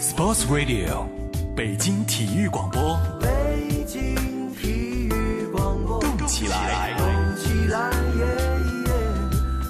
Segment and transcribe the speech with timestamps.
[0.00, 1.08] Sports Radio，
[1.56, 2.96] 北京体育广播。
[3.20, 4.14] 北京
[4.54, 8.24] 体育广播，动起来动起来，耶
[8.86, 8.92] 耶，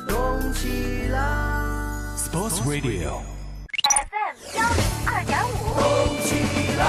[0.06, 1.18] 动起来
[2.18, 5.88] ，Sports Radio，FM 幺零二点五，动
[6.22, 6.30] 起
[6.76, 6.82] 来。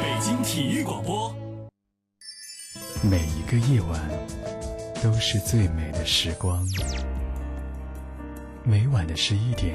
[0.00, 1.34] 北京体育广播。
[3.02, 4.00] 每一个夜晚
[5.02, 6.64] 都是最美的时光。
[8.62, 9.74] 每晚的十一点，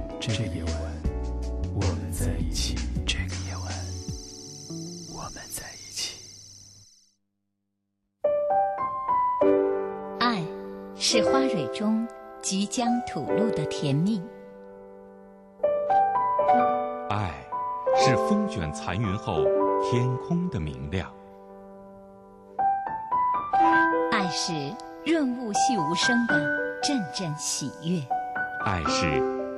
[0.21, 0.73] 这个夜晚，
[1.73, 2.75] 我们在一起。
[3.07, 3.65] 这个夜晚，
[5.15, 6.21] 我们在一起。
[10.19, 10.43] 爱
[10.95, 12.07] 是花蕊中
[12.39, 14.21] 即将吐露的甜蜜，
[17.09, 17.33] 爱
[17.97, 19.43] 是风卷残云后
[19.81, 21.11] 天空的明亮，
[24.11, 24.53] 爱是
[25.03, 26.39] 润物细无声的
[26.83, 27.99] 阵阵喜悦，
[28.63, 29.40] 爱是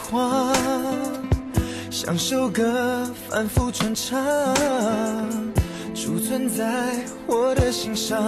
[0.00, 0.52] 话，
[1.90, 4.18] 像首歌反复传唱，
[5.94, 6.64] 储存在
[7.26, 8.18] 我的心上，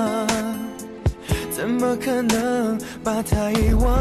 [1.51, 3.99] 怎么可能把它遗忘？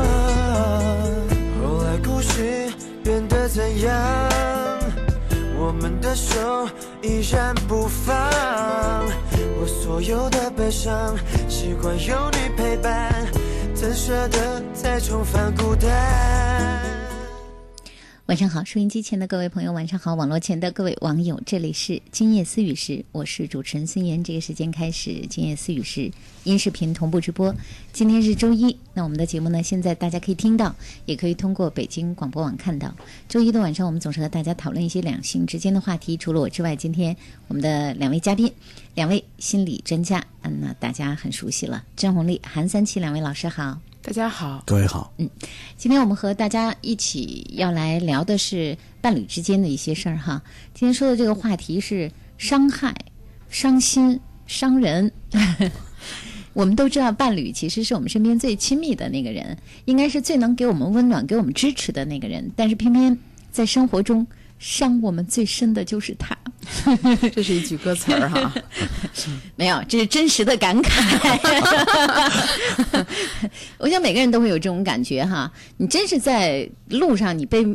[1.64, 2.72] 后来故事
[3.04, 3.92] 变得怎样？
[5.58, 6.68] 我们的手
[7.02, 8.16] 依然不放，
[9.60, 11.16] 我所有的悲伤，
[11.48, 13.14] 习惯有你陪伴，
[13.76, 16.41] 怎舍得再重返孤单？
[18.32, 24.24] 晚上好，收音机前的各位朋友，晚上好，网络前的各位网友，这里是今夜思雨时，我是主持人孙岩。
[24.24, 26.10] 这个时间开始，今夜思雨时
[26.46, 27.54] 音视频同步直播。
[27.92, 30.74] 今天是周一，那我们的节目呢，现在大家可以听到，
[31.06, 32.96] 也可以通过北京广播网看到。
[33.28, 36.16] 周一的晚上，我们总是和大家讨论一些两性之间的话题。
[36.16, 37.14] 除了我之外，今天
[37.50, 38.50] 我们的两位嘉宾，
[38.96, 43.82] 两位心理专家，嗯，那大家很熟悉了，张红丽、韩三七两位老师好。
[44.04, 45.30] 大家好，各位好，嗯
[45.78, 50.42] 今天我们和大家一起要来聊的是伴侣之间的一些事儿哈。
[50.74, 52.96] 今天说的这个话题是伤害、
[53.48, 55.12] 伤心、伤人。
[56.54, 62.52] 我们都知道，伴侣其实是我们身边最亲密的那个人，应该是最能给我们温暖、给我们支持的那个人。
[62.56, 63.16] 但是偏偏
[63.52, 64.26] 在生活中，
[64.62, 66.38] 伤我们最深的就是他。
[67.34, 68.54] 这是一句歌词儿哈。
[69.58, 71.02] 没有，这是真实的感慨。
[73.80, 75.52] 我想每个人都会有这种感觉哈。
[75.78, 77.66] 你真是在路上，你被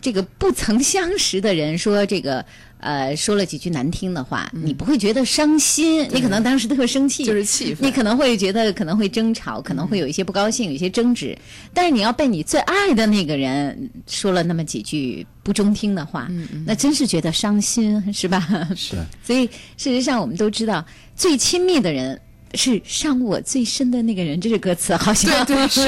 [0.00, 2.44] 这个不曾相识的人说这个
[2.86, 7.86] 呃说了几句难听的话，你不会觉得伤心，你可能当时特生气，就是气愤。
[7.86, 11.36] 你可能会觉得可能会争吵，可能会有一些不高兴，有一些争执。
[11.74, 16.30] 但是你要被你最爱的那个人说了那么几句不中听的话，
[16.64, 18.68] 那真是觉得伤心，是吧？
[18.76, 18.96] 是。
[19.24, 19.46] 所以
[19.76, 20.86] 事实上，我们都知道，
[21.16, 22.20] 最亲密的人
[22.56, 25.80] 是伤我最深的那个人，这是歌词，好像对对是，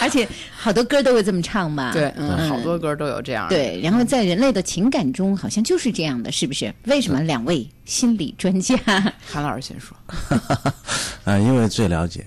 [0.00, 0.26] 而且
[0.56, 1.92] 好多歌都会这么唱嘛？
[1.92, 6.74] 对，嗯，好多歌都有这样。，对，然后在人类的情感中，好像就是这样的，是不是？
[6.84, 8.76] 为什么两位心理专家？
[9.26, 9.96] 韩老师先说。
[11.24, 12.26] 啊，因为最了解，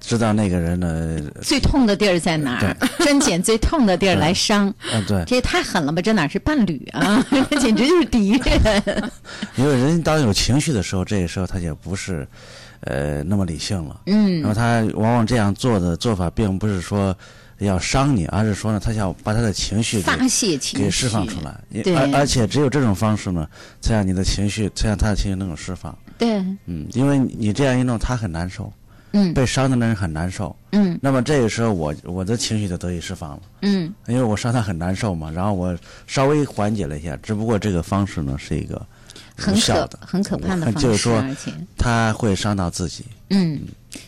[0.00, 2.76] 知道那个人的，最痛的地儿在哪儿？
[2.98, 6.02] 专捡最痛的地儿来伤，啊，对，这也太狠了吧！
[6.02, 7.24] 这哪是伴侣啊？
[7.30, 9.10] 这 简直就是敌人。
[9.56, 12.26] 因为人当有情绪的时候，这个时候他也不是，
[12.80, 14.02] 呃，那么理性了。
[14.06, 17.16] 嗯然后他往往这样做的做法，并不是说
[17.58, 23.48] 要伤你，而是说呢，他想把他的情绪给发泄情绪，给释放出来，对而而且只有这种方式呢，
[23.80, 25.96] 才让你的情绪，才让他的情绪能够释放。
[26.18, 26.36] 对，
[26.66, 28.70] 嗯，因为你这样一弄，他很难受，
[29.12, 29.34] 嗯。
[29.34, 30.54] 被伤的那人很难受。
[30.72, 30.98] 嗯。
[31.02, 33.92] 那么这个时候我，我的情绪就得以释放了，嗯。
[34.06, 35.76] 因为我伤他很难受嘛，然后我
[36.06, 38.84] 稍微缓解了一下，只不过这个方式呢是一个
[39.36, 41.52] 很可无效的，很可怕的方式，就是说而且。
[41.76, 43.04] 他会伤到自己。
[43.32, 43.60] 嗯，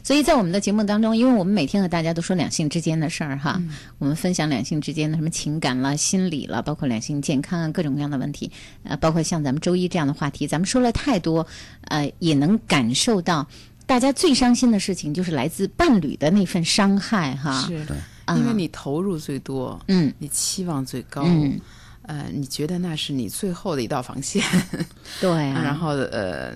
[0.02, 3.62] 所以在我们的节目当中，因为我们每天和大家都说两性之间的事儿哈，
[3.98, 8.50] 我们分享两性之间的什么情感啦、心理啦，包括两性健康啊各种各样的问题，
[8.82, 11.46] 呃，包括像咱们周一这样的话题，咱们说了太多，
[11.82, 13.46] 呃，也能感受到。
[13.86, 17.96] 大家最伤心的事情就是来自伴侣的那份伤害，哈，是对。
[18.24, 20.12] 啊因为你投入最多，嗯。
[20.18, 21.60] 你期望最高，嗯。
[22.02, 24.42] 呃，你觉得那是你最后的一道防线，
[25.20, 26.52] 对啊，然后呃，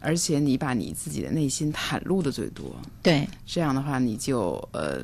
[0.00, 5.00] 而且你把你自己的内心袒露的最多，对，这样的话你就呃，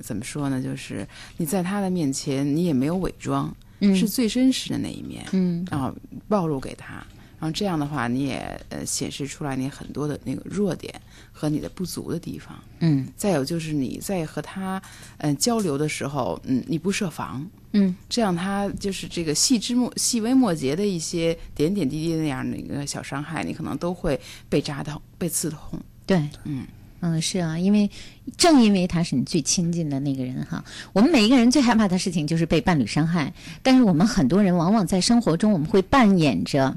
[0.00, 0.60] 怎么说呢？
[0.62, 1.06] 就是
[1.36, 3.94] 你在他的面前，你也没有伪装，嗯。
[3.94, 5.64] 是最真实的那一面，嗯。
[5.70, 5.94] 然后
[6.28, 7.04] 暴露给他。
[7.42, 10.94] 然后这样的话，你也呃显示出来你很多的那个弱点
[11.32, 12.56] 和你的不足的地方。
[12.78, 14.80] 嗯再有就是你在和他
[15.18, 25.80] 嗯、呃交流的时候，嗯，你不设防，嗯这样他就是这个细枝末细微末节的一些点点滴滴那样的一个小伤害，你可能都会被扎到、被刺痛。
[26.06, 26.64] 对，嗯
[27.00, 27.90] 嗯，是啊，因为
[28.36, 33.34] 正因为他是你最亲近的那个人哈，我们每一个人最害怕的事情就是被伴侣伤害，
[33.64, 36.76] 但是我们很多人往往在生活中，我们会扮演着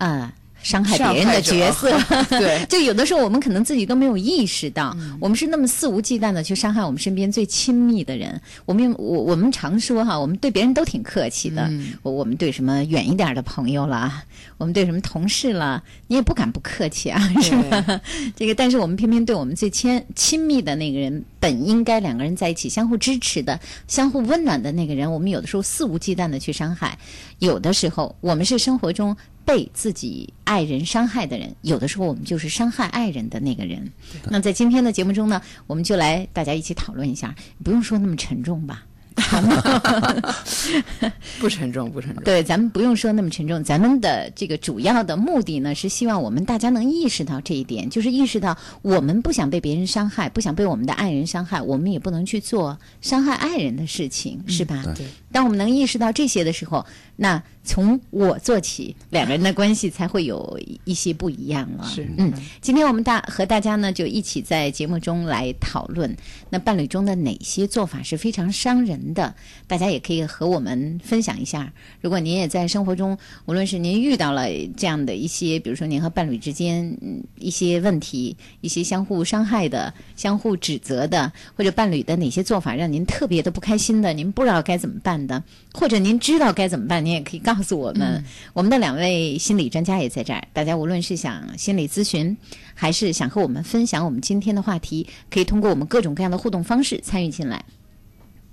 [0.00, 0.32] 啊、
[0.62, 1.90] 伤害别人的角色，
[2.30, 2.64] 对。
[2.66, 5.16] 就有的时候我们可能自己都没有意识到，嗯。
[5.20, 8.40] 我们是那么肆无忌惮的去伤害我们身边最亲密的人。
[8.64, 11.92] 我们我我们常说哈，我们对别人都挺客气的，嗯。
[12.02, 14.22] 我我们对什么远一点的朋友啦，
[14.58, 18.00] 我们对什么同事啦，你也不敢不客气啊，是吧？
[18.36, 26.98] 这个，但是我们偏偏对我们最亲亲密的那个人，本应该两个人在一起相互支持的、相互温暖的那个人，我们有的时候肆无忌惮的去伤害，
[27.38, 33.90] 有的时候我们是生活中被自己爱人伤害的人，有的时候我们就是伤害爱人的那个人。
[34.28, 37.34] 那在今天的节目中呢，我们就来大家一起讨论一下，
[37.64, 38.84] 不用说那么沉重吧。
[41.38, 42.22] 不沉重，不沉重。
[42.24, 54.82] 对，咱们不用说那么沉重，咱们的这个主要的目的呢，是希望我们大家能意识到这一点，就是意识到我们不想被别人伤害，不想被我们的爱人伤害，我们也不能去做伤害爱人的事情，是吧？
[54.96, 55.06] 对。
[55.32, 56.84] 当我们能意识到这些的时候，
[57.14, 61.86] 那从我做起，两个人的关系才会有一些不一样了。
[61.86, 66.12] 是嗯，今天我们大和大家呢就一起在节目中来讨论，
[66.48, 69.34] 那伴侣中的哪些做法是非常伤人的，
[69.66, 71.72] 大家也可以和我们分享一下。
[72.00, 73.16] 如果您也在生活中，
[73.46, 74.46] 无论是您遇到了
[74.76, 85.42] 这样的一些，比如说您和伴侣之间嗯一些问题，一些相互伤害的、相互指责的，或者伴侣的哪些做法让您特别的不开心的，您不知道该怎么办的，
[85.72, 88.24] 或者您知道该怎么办，您也可以告诉我们。
[88.52, 92.36] 我们的两位心理专家也在这儿，大家无论是想心理咨询，
[92.74, 97.64] 还是想和我们分享我们今天的话题，可以通过我们各种各样的互动方式参与进来。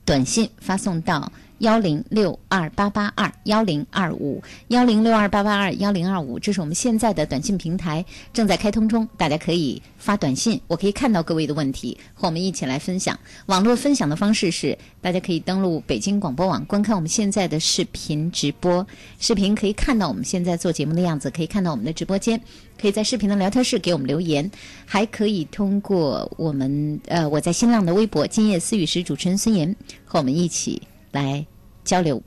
[0.08, 13.18] 短信发送到幺零六二八八二幺零二五幺零六二八八二幺零二五，这是我们现在的短信平台正在开通中，大家可以发短信，我可以看到各位的问题，和我们一起来分享。
[13.48, 18.86] 网络分享的方式是，大家可以登录北京广播网，观看我们现在的视频直播，
[19.20, 22.40] 视频可以看到我们现在做节目的样子，可以看到我们的直播间。
[22.80, 24.52] 可以在视频的聊天室给我们留言，
[24.86, 30.80] 还可以通过我们呃我在新浪的微博“今夜思雨时”主持人孙岩和我们一起
[31.12, 31.46] 来
[31.84, 32.22] 交流。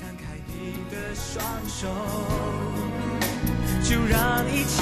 [0.00, 1.88] 摊开你的双手，
[3.82, 4.76] 就让一切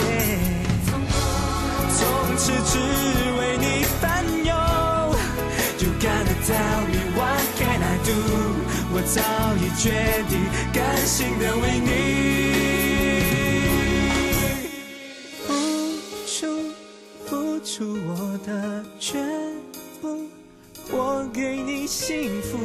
[1.96, 2.78] 从此只
[3.38, 4.54] 为你烦忧。
[5.78, 8.10] You gotta tell me what can I do？
[8.92, 9.20] 我早
[9.56, 9.84] 已决
[10.28, 10.32] 定，
[10.72, 11.86] 甘心的为你
[15.46, 15.48] 付
[16.26, 16.40] 出，
[17.26, 17.74] 付出
[18.06, 19.22] 我的全
[20.00, 20.04] 部，
[20.90, 22.58] 我给你幸福。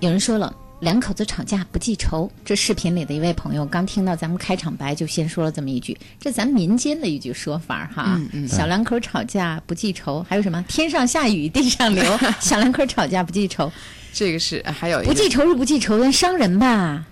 [0.00, 2.30] 有人说了，两口子吵架不记仇。
[2.44, 8.20] 这视频里的一位朋友刚听到咱们开场白，就先说了这么一句，这咱民间的一句说法哈。
[8.48, 12.04] 小两口吵架不记仇，还有什么天上下雨地上流，
[12.40, 13.70] 小两口吵架不记仇，
[14.12, 17.06] 这个是还有一个不记仇是不记仇，但伤人吧？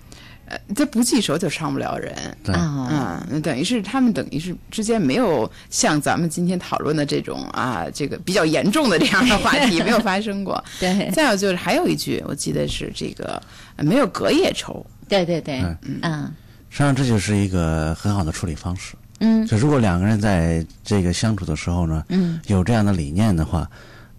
[0.53, 2.15] 呃，这不记仇就伤不了人。
[2.45, 10.63] 对啊、嗯，等于是他们等于是之间没有像咱们今天讨论的这种啊，这个比较严重的这样的话题 没有发生过。
[10.79, 13.41] 对再有就是还有一句，我记得是这个
[13.77, 14.85] 呃没有隔夜仇。
[15.09, 16.33] 对对对，嗯嗯
[16.69, 18.95] 实际上这就是一个很好的处理方式。
[19.21, 23.71] 嗯就如果两个人在这个相处的时候呢，嗯有这样的理念的话，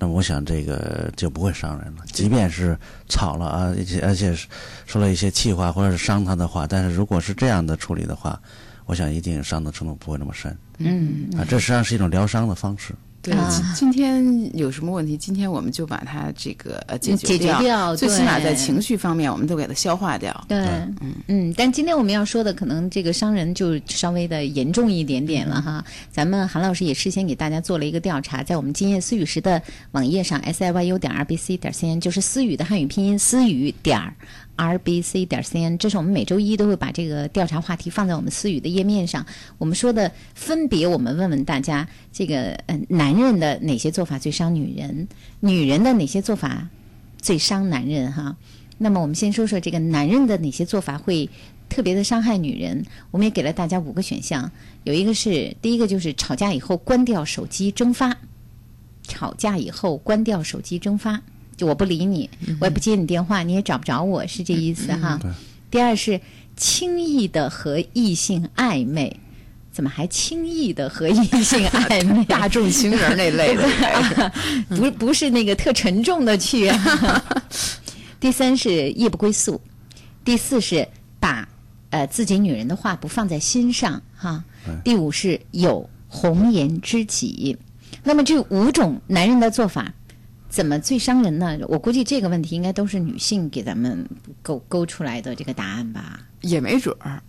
[0.03, 2.03] 那我想这个就不会伤人了。
[2.11, 4.47] 即便是吵了啊，而且而且是
[4.85, 8.37] 说了一些气话或者是伤他的话，但是如果是这样的处理的话，
[8.85, 11.45] 我想一定伤的程度不会那么深嗯，啊。
[11.47, 12.93] 这实际上是一种疗伤的方式。
[13.23, 15.15] 对，啊今今天有什么问题？
[15.15, 20.45] 今天我们就把它这个呃解决解决掉最起码在情绪方面，我们都给它消化掉。
[20.49, 20.57] 对，
[20.99, 25.81] 嗯嗯但今天我们要说的可能这个伤人就稍微的严重一点点了哈。
[26.11, 29.61] 咱们韩老师也事先给大家做了一个调查，在我们今夜思雨时的
[29.91, 34.13] 网页上，s i y u 点 r b c 点 c n 就是思雨的汉语拼音思雨点儿
[34.55, 39.25] r b c 点 c n，这是我们每周一都会把这个调查话题放在我们思雨的页面上。
[39.57, 45.07] 我们说的分别，我们问问大家，这个嗯、男人的哪些做法最伤女人，
[45.39, 46.69] 女人的哪些做法
[47.19, 48.37] 最伤男人哈。
[48.77, 51.29] 那么我们先说说这个男人的哪些做法会
[51.69, 52.85] 特别的伤害女人。
[53.11, 54.51] 我们也给了大家五个选项，
[54.83, 58.17] 有一个是第一个就是吵架以后关掉手机蒸发，
[59.03, 61.21] 吵架以后关掉手机蒸发，
[61.55, 62.29] 就我不理你，
[62.59, 65.19] 我也不接你电话，你也找不着我，是这意思哈。
[65.71, 66.19] 第二是
[66.55, 69.19] 轻易的和异性暧昧。
[69.71, 72.23] 怎么还轻易的和异性 暧昧？
[72.25, 74.31] 大众情人那类的，
[74.69, 77.25] 不不是那个特沉重的去、 啊。
[78.19, 79.59] 第三是夜不归宿，
[80.23, 80.87] 第四是
[81.19, 81.49] 把
[81.89, 84.43] 呃自己女人的话不放在心上哈。
[84.83, 87.57] 第五是有红颜知己。
[88.03, 89.91] 那么这五种男人的做法，
[90.53, 91.57] 怎么最伤人呢？
[91.67, 94.07] 我估计这个问题应该都是女性给咱们
[94.43, 96.19] 勾勾出来的这个答案吧。
[96.41, 97.19] 也没准儿。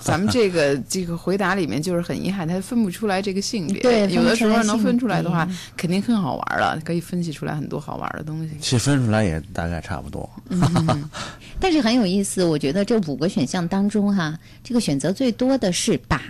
[0.00, 3.82] 咱们这个 这个回答里面就是很遗憾，他分不出来这个性别。
[3.82, 5.46] 对有的时候能分出来的话，
[5.76, 8.54] 肯定更好玩了，可以分析出来很多好玩的东西。
[8.58, 10.26] 其实分出来也大概差不多。
[11.60, 16.22] 但是很有意思，我觉得这五个选项当中哈，这个选择最多的是把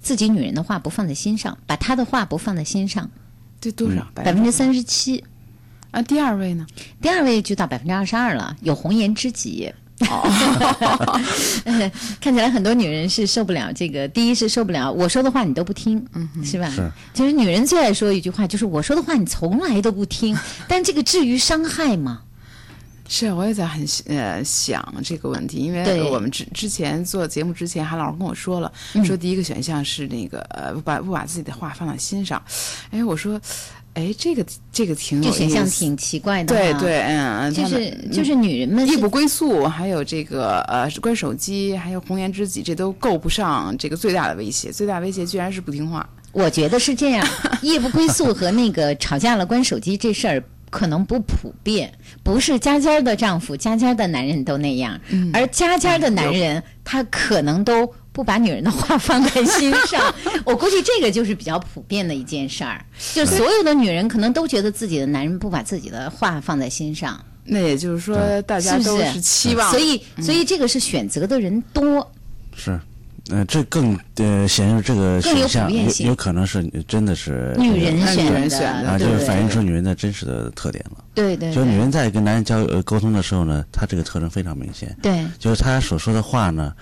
[0.00, 3.10] 自己女人的话不放在心上，把她的话不放在心上，
[3.60, 4.06] 这多少？
[4.14, 5.24] 百分之三十七。
[5.94, 6.66] 啊，第二位呢？
[7.00, 9.72] 第二位就到百分之二十二了，有红颜知己。
[12.20, 16.68] 看起来很多女人是受不了这个，第一是受不了我说的话你都不听，嗯是吧？
[16.68, 16.90] 是。
[17.14, 20.36] 其实女人最爱说一句话，就是我说的话你从来都不听，
[20.66, 22.22] 但这个至于伤害吗？
[23.08, 32.42] 是，我也在很呃想这个问题，因为我们之之前做节目之前，韩老师跟我说了，嗯说第一个选项是那个呃不把不把自己的话放在心上，
[32.90, 33.40] 哎，我说，
[33.94, 44.72] 哎，这个这个挺有这选项挺奇怪的哈对对，嗯，就是就是女人们夜不归宿，还有这个呃关手机，还有红颜知己，这都够不上这个最大的威胁。
[44.72, 46.08] 最大威胁居然是不听话。
[46.32, 47.24] 我觉得是这样，
[47.62, 51.92] 夜不归宿和那个吵架了关手机这事儿可能不普遍，
[52.24, 55.00] 不是家家的丈夫、家家的男人都那样，
[55.32, 60.00] 而家家的男人他可能都不把女人的话放在心上。
[60.46, 72.08] 我估计这个就是比较普遍的一件事儿，就所有的女人可能都觉得自己的男人不把自己的话放在心上，那也就是说，大家都是期望，所以所以这个是选择的人多。
[72.54, 72.78] 是，
[73.30, 76.06] 呃，这更呃显示这个更有选项有普遍性。
[76.06, 81.04] 有可能是真的是女人选的，选的啊，就是反映出女人的真实的特点了。
[81.14, 85.26] 对对，就是女人在跟男人交呃沟通的时候呢，她这个特征非常明显，对。
[85.38, 86.72] 就是她所说的话呢，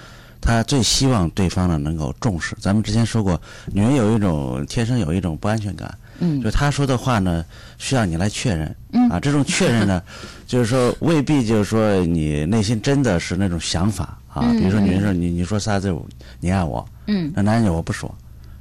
[0.42, 2.54] 她最希望对方呢能够重视。
[2.60, 3.40] 咱们之前说过，
[3.72, 6.42] 女人有一种天生有一种不安全感，嗯。
[6.42, 7.42] 就她说的话呢
[7.78, 9.08] 需要你来确认，嗯。
[9.08, 10.02] 啊，这种确认呢，
[10.46, 14.18] 就是说未必就是说你内心真的是那种想法。
[14.34, 15.94] 啊，比如说女人说你你说仨字
[16.40, 17.30] 你爱我，嗯。
[17.36, 18.12] 那男人就我不说。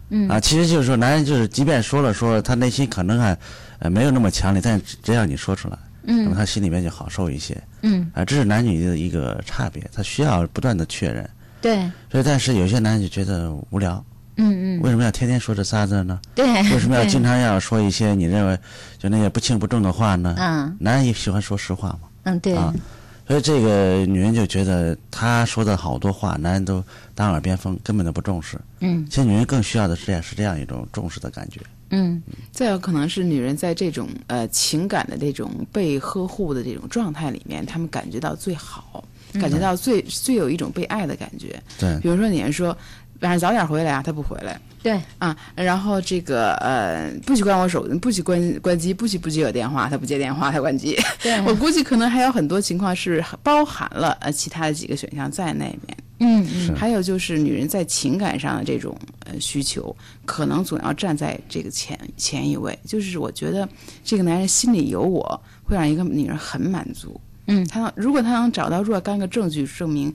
[0.10, 0.30] 嗯。
[0.30, 3.38] 啊，其实就是说，男人就是，即便说了说，他内心可能还，
[3.80, 6.26] 呃，没有那么强烈，但只只要你说出来，嗯。
[6.26, 7.58] 那么嗯他心里面就好受一些。
[7.84, 8.12] 嗯。
[8.14, 11.30] 啊，这是男女的一个差别，他需要不断的确认。
[11.62, 11.78] 对
[12.12, 14.04] 所以，但是有些男人就觉得无聊，
[14.38, 16.20] 嗯嗯为什么要天天说这仨字呢？
[16.34, 18.58] 对，为什么要经常要说一些你认为
[18.98, 20.36] 就那些不轻不重的话呢？
[20.38, 22.10] 嗯男人也喜欢说实话嘛。
[22.24, 22.74] 嗯对啊
[23.28, 26.84] 所以这个女人就觉得她说的好多话，男人都
[27.16, 28.60] 当耳边风，根本都不重视。
[28.82, 31.62] 嗯其实女人更需要的是这样是这样一种重视的感觉。
[31.92, 39.04] 嗯再有可能是女人在这种呃情感的这种被呵护的这种状态里面，她们感觉到最好，
[39.40, 41.62] 感觉到最最有一种被爱的感觉。
[41.80, 42.76] 对比如说，女人说
[43.20, 50.98] 晚上早点回来啊，他不回来对啊，然后这个呃不许关我手，不许关关机，不许不接我电话，他不接电话，他关机。
[51.22, 55.98] 对我估计可能还有很多情况是包含了呃其他的几个选项在那面。
[56.24, 58.96] 嗯嗯是还有就是女人在情感上的这种
[59.26, 59.96] 呃需求，
[60.26, 62.78] 可能总要站在这个前前一位。
[62.86, 63.68] 就是我觉得
[64.04, 67.20] 这个男人心里有我，会让一个女人很满足。
[67.52, 67.68] 嗯。
[67.68, 70.14] 他能如果他能找到若干个证据证明，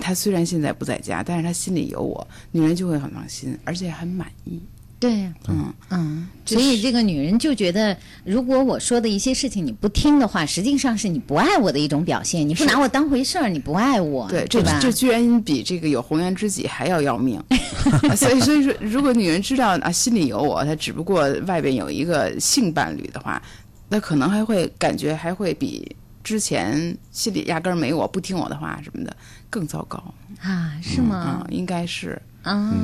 [0.00, 4.60] 他虽然现在不在家，但是他心里有我，女人就会很放心，而且很满意。
[4.98, 14.78] 对，嗯，嗯，这所以这个女人就觉得，如果我说的一些事情你不听的话，实际上是你不爱我的一种表现，你不拿我当回事儿，你不爱我，对，这吧？
[14.80, 17.38] 这居然比这个有红颜知己还要要命，
[18.16, 23.40] 所 以所以说，如果女人知道啊心里有我，她只不过外边有一个性伴侣的话，
[23.90, 25.94] 那可能还会感觉还会比
[26.26, 29.16] 之前心里压根儿没我不听我的话什么的
[29.48, 30.02] 更糟糕
[30.42, 32.74] 啊，是吗啊？，应该是啊，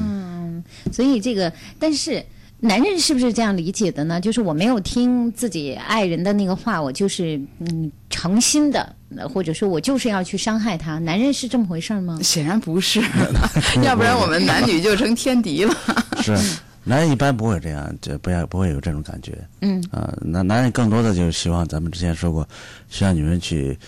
[0.92, 2.24] 所以这个，但是
[2.60, 4.20] 男人是不是这样理解的呢？
[4.20, 11.00] 就是我没有听自己爱人的那个话，我就是嗯诚心的，呃或者说我就是要去伤害他。
[11.00, 12.20] 男人是这么回事儿吗？
[12.22, 13.02] 显然不是，
[13.82, 15.74] 要不然我们男女就成天敌了。
[16.22, 16.38] 是，
[16.84, 19.38] 男人一般不会这样，就不要不会有这种感觉。
[19.60, 22.48] 嗯啊，男男人更多的就是希望咱们之前说过，
[22.88, 23.78] 希望女人去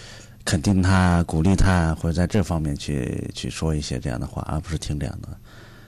[0.45, 5.29] 肯定他、鼓励他，或者在这方面去去说一些这样的话，而不是听这样的。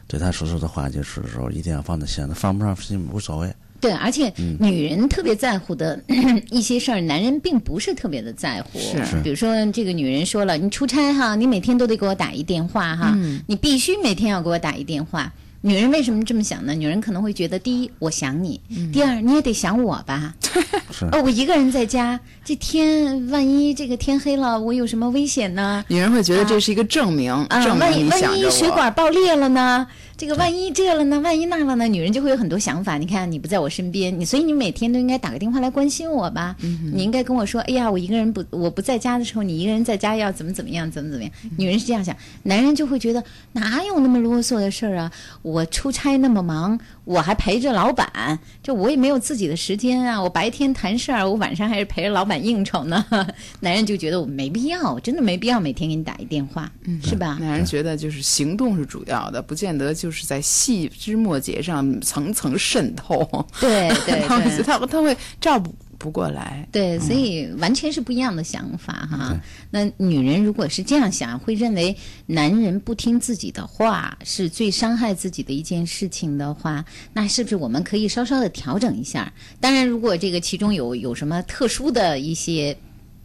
[0.09, 3.53] 对他所说的话，就是说一定要放在心上，放不上心无所谓。
[3.81, 6.03] 对，而且女人特别在乎的
[6.51, 8.79] 一些事儿，男人并不是特别的在乎。
[8.79, 15.33] 是是比如说这个女人说了，你出差哈，你每天都得给我打一电话哈，你必须每天要给我打一电话。
[15.67, 16.73] 女人为什么这么想呢？
[16.73, 18.61] 女人可能会觉得，第一，我想你；
[18.93, 20.33] 第二，你也得想我吧。
[20.93, 25.85] 是哦，我一个人在家，这天万一这个天黑了，我有什么危险呢？
[25.89, 28.71] 女人会觉得这是一个证明，啊，证万一明你想着万一水。
[28.71, 29.85] 管爆裂了呢？
[30.19, 31.21] 这个万一这了呢？
[31.21, 31.87] 万一那了呢？
[31.87, 32.97] 女人就会有很多想法。
[32.97, 36.57] 你看，你不在我身边，你所以你每天都应该打个电话来关心我吧。
[36.95, 41.31] 你应该跟我说，哎呀，我一个人不我不在家的时候，你一个人在家要怎么怎么样，怎么怎么样。
[41.59, 45.13] 女人是这样想，男人就会觉得哪有那么啰嗦的事儿啊？
[45.43, 50.23] 我出差那么忙，我还陪着老板，就我也没有自己的时间啊。
[50.23, 53.05] 我白天谈事儿，我晚上还是陪着老板应酬呢。
[53.61, 57.37] 男人就觉得我没必要，真的没必要每天给你打一电话，是吧？
[57.39, 63.47] 男人觉得就是行动是主要的，不见得就是在细枝末节上层层渗透。
[63.61, 64.41] 对 对他。
[64.65, 66.67] 他他会照不不过来。
[66.71, 69.39] 对，所以完全是不一样的想法哈。
[69.71, 71.97] 那女人如果是这样想，会认为
[72.27, 79.33] 男人不听自己的话是最伤害自己的一件事情的话，那是不是我们可以稍稍的调整一下？
[79.61, 82.77] 当然，如果这个其中有有什么特殊的一些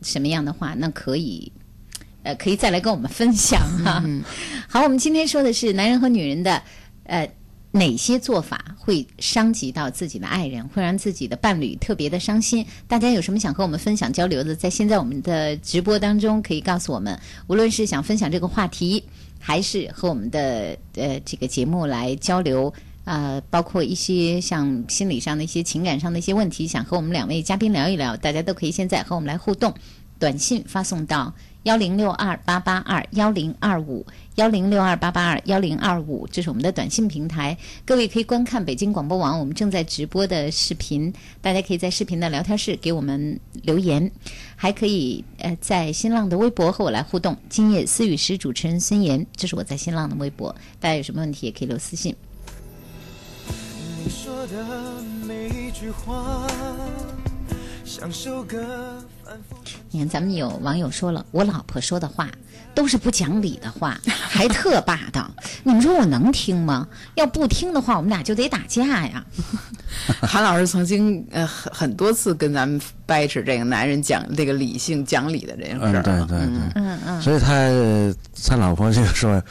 [0.02, 1.52] 什么样的话，那可以。
[2.24, 4.04] 呃，可以再来跟我们分享哈、
[4.68, 6.62] 好，我们今天说的是男人和女人的，
[7.04, 7.28] 呃，
[7.72, 12.66] 哪些做法会伤及到自己的爱人，会让自己的伴侣特别的伤心？
[12.88, 17.20] 大家有什么想和我们分享交流的，在现在我们的直播当中可以告诉我们。
[17.48, 19.04] 无论是想分享这个话题，
[19.40, 22.74] 还是和我们的呃这个节目来交流。
[23.04, 29.74] 呃，包括一些像心理上的一些、情感上的一些问题，想和我们两位嘉宾聊一聊，大家都可以现在和我们来互动。
[30.20, 34.04] 短信发送到幺零六二八八二幺零二五
[34.36, 37.56] 幺零六二八八二幺零二五，这是我们的短信平台。
[37.86, 44.10] 各位可以观看北京广播网我们正在直播的视频，大家可以在视频的聊天室给我们留言，
[44.56, 47.38] 还可以呃在新浪的微博和我来互动。
[47.48, 52.16] 今夜思雨时主持人孙岩，这是我在新浪的微博，大家有什么问题也可以留私信。
[54.04, 56.48] 你说的每一句话，
[57.86, 59.06] 像首歌
[59.90, 62.28] 你看，咱们有网友说了，我老婆说的话
[62.74, 65.30] 都是不讲理的话， 还特霸道。
[65.64, 66.88] 你们说我能听吗？
[67.16, 69.24] 要不听的话，我们俩就得打架呀。
[70.22, 76.72] 韩老师曾经呃很很多次跟咱们掰扯这个男人讲这个理性讲理的这件事儿、嗯，对对对。
[76.76, 78.14] 嗯嗯，所以他呃
[78.48, 79.42] 他老婆就说，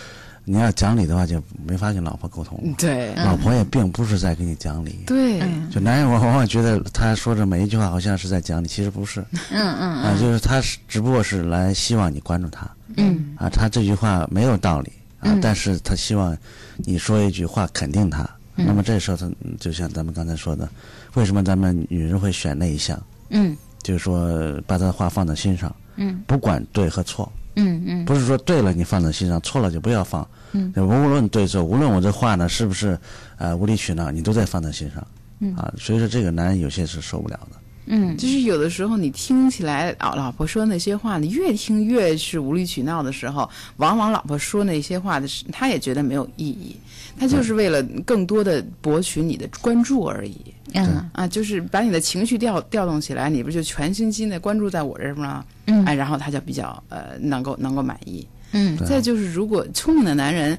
[0.44, 2.74] 你要讲理的话，就没法跟老婆沟通。
[2.76, 4.98] 对老婆也并不是在跟你讲理。
[5.06, 9.20] 对、嗯就男人往往觉得他说的每一句话好像是在讲理，其实不是。
[9.50, 12.68] 嗯嗯啊，就是他是只不过是来希望你关注他。
[12.96, 16.36] 嗯啊，他这句话没有道理啊，但是他希望
[16.78, 18.28] 你说一句话肯定他。
[18.56, 20.68] 那么这时候他就像咱们刚才说的，
[21.14, 23.00] 为什么咱们女人会选那一项？
[23.28, 30.26] 嗯就是说把他的话放在心上，嗯不管对和错，嗯嗯不是说对了你放在心上，错了就不要放。
[30.52, 32.98] 嗯，无论对错，无论我这话呢是不是
[33.38, 35.06] 呃无理取闹，你都在放在心上。
[35.40, 37.56] 嗯啊，所以说这个男人有些是受不了的。
[37.86, 46.76] 嗯就是有的时候你听起来啊老婆说那些话，你越听越是无理取闹的时候，往往老婆说那些话的时，他也觉得没有意义，
[47.18, 50.36] 他就是为了更多的博取你的关注而已。
[50.72, 55.44] 嗯啊，就是把你的情绪调调动起来，你不就全身心的关注在我这儿吗？
[55.66, 58.24] 嗯哎，然后他就比较呃能够能够满意。
[58.52, 60.56] 嗯再就是，如果聪明的男人，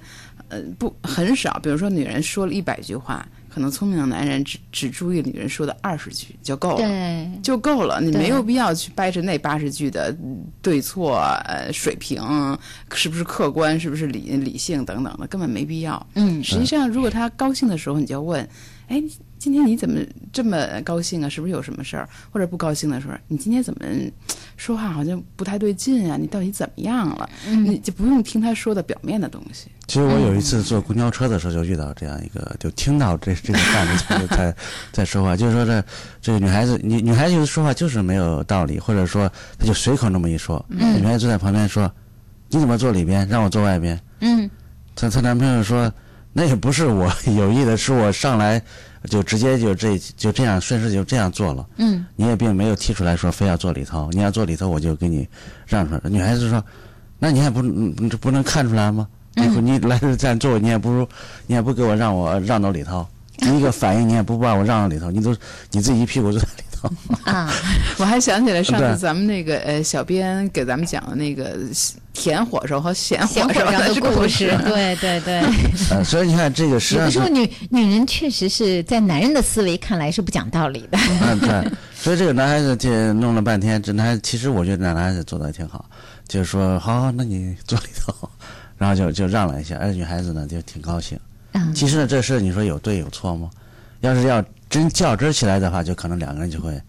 [0.49, 6.77] 呃，不很少，比如说女人说了一百句话，可能聪明的男人只只注意女人说的二十句就够了。
[6.77, 12.21] 对，就够了，你没有必要去掰扯那八十句的嗯对错、呃水平
[12.93, 16.07] 是不是客观、是不是理理性等等的，根本没必要。
[16.15, 18.47] 嗯实际上，如果他高兴的时候，你就要问：
[18.87, 19.03] 哎，
[19.41, 19.99] 今天你怎么
[20.31, 21.27] 这么高兴啊？
[21.27, 22.07] 是不是有什么事儿？
[22.29, 23.85] 或者不高兴的时候，你今天怎么
[24.55, 26.15] 说话好像不太对劲啊？
[26.15, 27.27] 你到底怎么样了？
[27.47, 29.71] 你就不用听他说的表面的东西。
[29.87, 34.55] 其实我有一次坐公交车的时候就遇到这样一个，就听到这这个伴侣在在
[34.91, 35.83] 在说话，就是说这
[36.21, 39.27] 这个女孩子，女女孩子说话就是没有道理，或者说
[39.57, 41.91] 她就随口那么一说，女孩子坐在旁边说
[42.49, 44.47] ：“你怎么坐里边，让我坐外边嗯？”
[44.95, 45.91] 她她男朋友说
[46.31, 48.61] ：“那也不是我有意的，是我上来
[49.09, 55.27] 就直接就这就这样顺势就这样做了，嗯你也并没有提出来说非要做里头，你要做里头我就给你
[55.65, 56.63] 让出来。”女孩子说
[57.17, 61.07] ：“那你还不你这不能看出来吗？”你嗯你来这站坐，你也不如，
[61.47, 65.35] 你也不给我让我让到里头，第一个反应你也不把我让到里头，你都
[65.71, 66.70] 你自己一屁股坐在里头。
[67.23, 67.51] 啊，
[67.97, 71.57] 我还想起来上次咱们那个呃小编给咱们讲的那个
[72.13, 75.41] 甜火烧和咸火烧的故故事，对对对。
[75.91, 80.97] 呃，所以你看这个实际上是，有的时候女女人确实是在男人的思维看来是不讲道理的。
[81.21, 85.85] 嗯对，所以这个男孩子这弄了半天，这男孩子其实我觉得男孩子做的挺好，
[86.27, 88.29] 就是说好，那你坐里头，
[88.77, 91.19] 然后就就让了一下，而女孩子呢就挺高兴。
[91.53, 93.49] 嗯其实呢，这事你说有对有错吗？
[93.99, 96.81] 要是要真较真儿起来的话，就可能两个人就会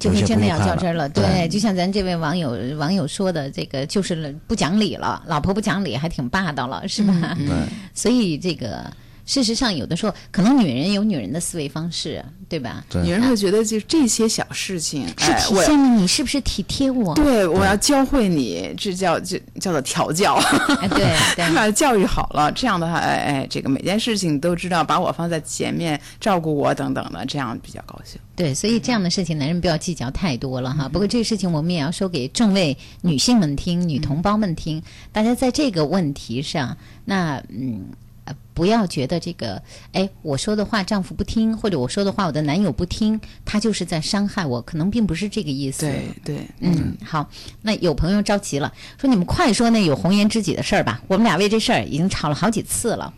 [0.00, 7.36] 就会真的要较真儿了，对，就像咱这位网友网友说的，这个就是不讲理了，老婆不讲理，还挺霸道了，是吧？
[7.38, 7.48] 对。
[7.94, 8.90] 所以这个
[9.30, 12.84] 事实上，有的时候可能女人有女人的思维方式，对吧？
[12.90, 17.14] 对女人会觉得就这些小事情，是体现了你是不是体贴我？
[17.14, 20.34] 对我要教会你，这叫这叫做调教，
[20.80, 28.20] 哎，对对， 把教育好了，这样的话，哎哎，这个每件事情都知道把我放在前面，照顾我等等的，这样比较高兴。
[28.34, 30.88] 对，所以这样的事情，男人不要计较太多了哈。
[30.88, 37.84] 不过这个事情，我们也要说给众位女性们听、女同胞们听，大家在这个问题上，那嗯。
[38.30, 39.60] 呃不要觉得这个，
[39.92, 45.80] 哎，我说的话丈夫不听，或者我说的话我的男友不听，他就是在伤害我，可能并不是这个意思。
[45.80, 47.28] 对对，嗯，好，
[47.62, 53.12] 那有朋友着急了，说你们快说那有红颜知己的事儿吧，我们俩为这事儿已经吵了好几次了。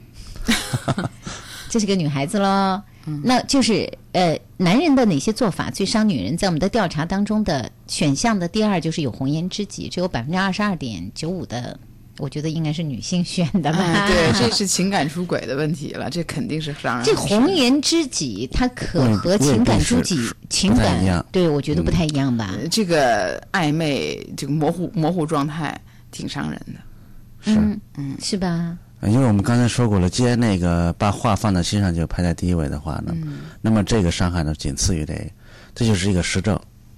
[1.68, 2.80] 这是个女孩子喽，
[3.24, 6.36] 那就是呃，男人的哪些做法最伤女人？
[6.36, 11.80] 在我们的调查当中的选项的第二就是有红颜知己，只有百分之二十二点九五的，
[12.22, 13.78] 我觉得应该是女性选的吧？
[13.80, 22.54] 哎，对， 这是情感出轨的问题了，这肯定是让人这红颜知己，它可和情感知己情感，对我觉得不太一样吧？
[22.62, 25.76] 呃这个暧昧，这个模糊模糊状态
[26.12, 26.80] 挺伤人的。
[27.40, 27.58] 是。
[27.96, 28.78] 嗯，是吧？
[29.00, 33.12] 呃因为我们刚才说过了，既然那个把话放在心上就排在第一位的话呢，
[33.60, 35.24] 那么这个伤害呢仅次于这个，
[35.74, 36.54] 这就是一个实证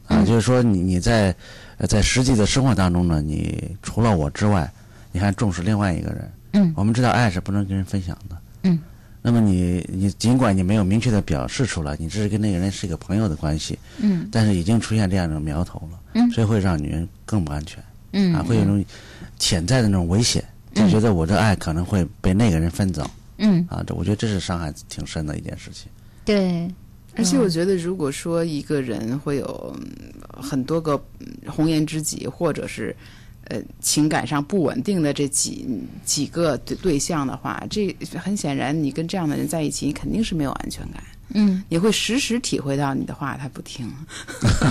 [0.07, 1.35] 啊，就是说你你在
[1.79, 4.71] 呃在实际的生活当中呢，你除了我之外，
[5.15, 6.31] 你还重视另外一个人。
[6.53, 8.37] 嗯我们知道爱是不能跟人分享的。
[8.65, 8.79] 嗯。
[9.23, 17.83] 那么你你尽管你没有明确的表示出来，你只是跟那个人是一个朋友的关系，嗯但是已经出现这样一种苗头了，嗯所以会让女人更不安全。
[18.13, 18.85] 嗯啊，会有一种
[19.39, 25.89] 潜在的那种危险，就觉得我这爱可能会被那个人分走嗯，啊，这我觉得这是伤害挺深的一件事情。
[26.25, 26.69] 对，
[27.17, 29.89] 而且我觉得，如果说一个人会有嗯
[30.43, 32.95] 很多个嗯红颜知己，或者是
[33.49, 35.67] 呃情感上不稳定的这几
[36.05, 41.03] 几个对对象的话，这很显然，你跟这样的人在一起，你肯定是没有安全感。
[41.37, 43.91] 嗯你会时时体会到你的话他不听，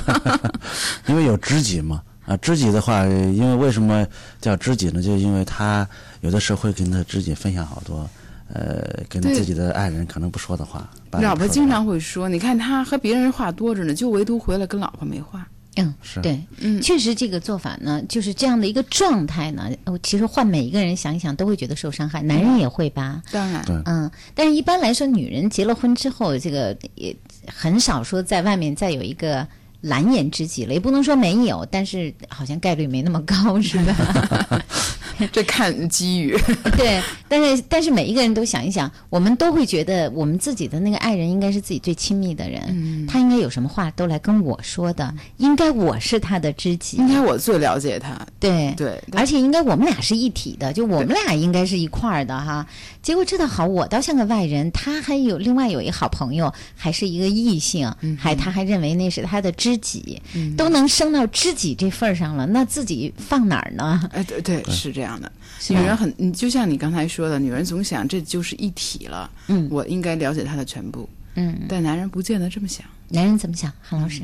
[1.08, 4.06] 因为有知己嘛，啊，知己的话，因为为什么
[4.40, 5.02] 叫知己呢？
[5.02, 5.88] 就因为他
[6.22, 8.08] 有的时候会跟他知己分享好多，
[8.54, 10.88] 呃，跟自己的爱人可能不说的话。
[11.12, 15.46] 老婆经常会说：“你看他和别人话多着呢，就唯独回来跟老婆没话。
[15.76, 27.16] 嗯，是对，嗯确实这个做法呢，就是这样的一个状态呢，我其实换每一个人想一想，都会觉得受伤害，男人也会吧。”当然，嗯，但是一般来说，女人结了婚之后，这个也
[27.48, 29.48] 很少说在外面再有一个
[29.82, 34.64] 蓝颜知己了，也不能说没有，但是好像概率没那么高，是吧？
[35.32, 36.38] 这看机遇。
[36.78, 48.20] 对，但是但是每一个人都想一想，我们都会觉得我们自己的那个爱人应该是自己最亲密的人，他应该有什么话都来跟我说的，应该我是他的知己，应该我最了解他。
[48.40, 52.66] 对对，而且应该我们俩是一体的，就我们俩应该是一块儿的哈。
[53.02, 60.22] 结果这倒好，我倒像个外人，他还有另外有一个好朋友，还是一个异性，还他还认为那是他的知己，
[60.58, 64.10] 都能升到知己这份儿上了，那自己放哪儿呢？
[64.14, 65.03] 哎，对对，是这样。
[65.04, 65.32] 样的。
[65.70, 72.86] 女人很，你就像你刚才说的，女人总想这就是一体了，嗯我应该了解她的全部，嗯，但男人不见得这么想。
[73.10, 73.72] 男人怎么想？
[73.82, 74.24] 韩老师，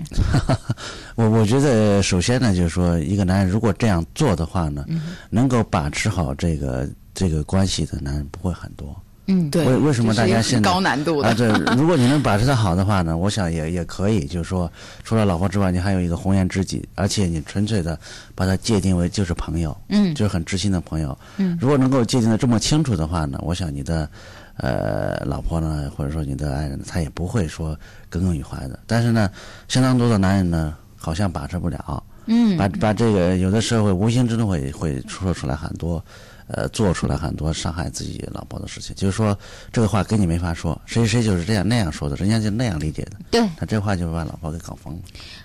[1.15, 8.99] 我我觉得首先呢，就是说一个男人如果这样做的话呢，嗯能够把持好这个这个关系的男人不会很多。
[9.31, 11.29] 嗯，对，为为什么大家现在高难度的？
[11.29, 14.69] 啊，对，如果你能把持的好的话呢，我想也也可以，就是说，
[15.03, 17.97] 除了老婆之外，你还有一个红颜知己，而且你纯粹的
[18.33, 21.15] 把它界定为就是朋友，嗯就是很知心的朋友。
[21.37, 24.09] 嗯如果能够界定的这么清楚的话呢，我想你的
[24.57, 27.77] 呃老婆呢，或者说你的爱人，他也不会说
[28.09, 28.79] 耿耿于怀的。
[28.87, 29.29] 但是呢，
[29.67, 36.03] 相当多的男人呢，好像把持不了，嗯把把这个有的时候会无形之中会会说出来很多，
[36.49, 38.95] 呃，做出来很多伤害自己老婆的事情。
[38.95, 39.37] 就是说
[39.71, 44.99] 这个话跟你没法说，谁谁就是这样那样说的，人家就那样理解的，对，他这话就把老婆给搞疯了。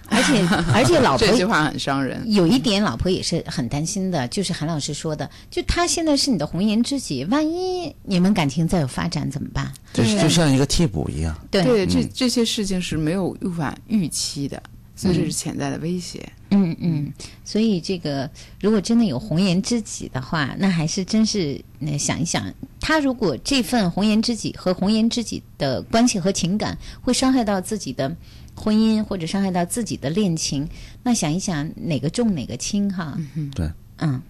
[0.09, 2.23] 而且 而且老婆这句话很伤人。
[2.33, 9.73] 有一点，老婆也是很担心的，就是韩老师说的，就他现在是你的红颜知己，万一你们感情再有发展怎么办？
[9.93, 11.35] 就就像一个替补一样。
[11.51, 14.62] 对，对，这这些事情是没有无法预期的，
[14.95, 16.29] 所以这是潜在的威胁。
[16.51, 17.13] 嗯嗯，
[17.45, 18.31] 所以这个
[18.61, 28.17] 如果真的有红颜知己的话，那还是真是那想一想，他如果这份红颜知己和红颜知己的关系和情感会伤害到自己的
[28.55, 30.69] 婚姻，或者伤害到自己的恋情，
[31.03, 33.19] 那想一想哪个重哪个轻哈。
[33.55, 34.23] 对，嗯，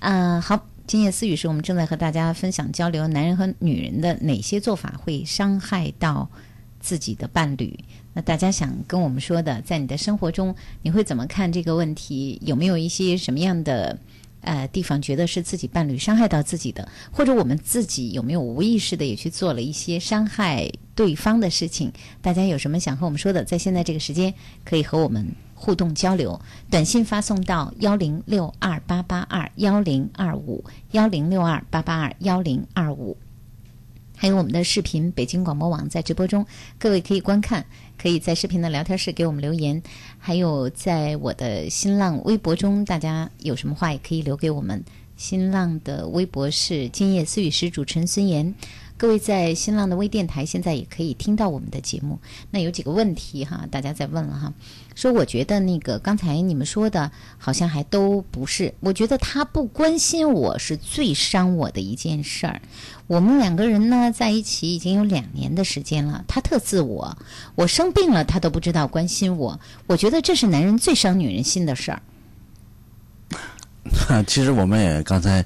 [0.00, 0.66] 啊、好。
[0.86, 6.28] 今夜思语是我们正在和大家分享交流，男人和女人的哪些做法会伤害到
[6.80, 7.78] 自己的伴侣？
[8.12, 12.40] 那大家想跟我们说的，在你的生活中，你会怎么看这个问题？
[12.44, 13.96] 有没有一些什么样的
[14.40, 21.92] 呃地方觉得是自己伴侣伤害到自己的，或者我们自己有没有无意识的也去做了一些伤害对方的事情？
[22.20, 33.16] 大家有什么想和我们说的，在现在这个时间可以和我们互动交流，短信发送到幺零六二八八二幺零二五幺零六二八八二幺零二五。
[34.20, 36.44] 还有我们的视频，北京广播网在直播中，
[36.78, 37.64] 各位可以观看，
[37.96, 39.82] 可以在视频的聊天室给我们留言，
[40.18, 44.84] 还有在我的新浪微博中，大家有什么话也可以留给我们。
[45.16, 48.54] 新浪的微博是今夜思语时主持人孙岩，
[48.98, 52.18] 各位在新浪的微电台现在也可以听到我们的节目。
[52.50, 54.52] 那有几个问题哈，大家在问了哈，
[55.00, 62.60] 说我觉得那个刚才你们说的好像还都不是，我觉得他不关心我是最伤我的一件事儿。
[63.06, 67.16] 我们两个人呢在一起已经有两年的时间了，他特自我，
[67.54, 72.02] 我生病了他都不知道关心我，我觉得这是男人最伤女人心的事儿。
[74.28, 75.42] 其实我们也刚才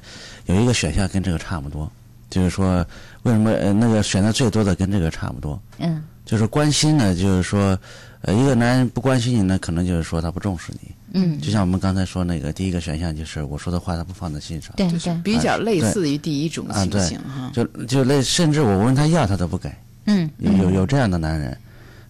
[0.47, 1.89] 有一个选项跟这个差不多，
[2.29, 2.85] 就是说
[3.23, 6.03] 为什么呃那个选的最多的跟这个差不多，嗯。
[6.25, 7.79] 就是关心呢，就是说
[8.27, 10.91] 呃一个男人不关心你呢，可能就是说他不重视你。
[11.17, 17.53] 嗯，就像我们刚才说那个第一个选项，就是我说的话他不放在心上，对就是对，比较类似于第一种情形哈。
[17.55, 19.73] 就就类甚至我问他要他都不给，
[20.07, 21.57] 嗯有有有这样的男人，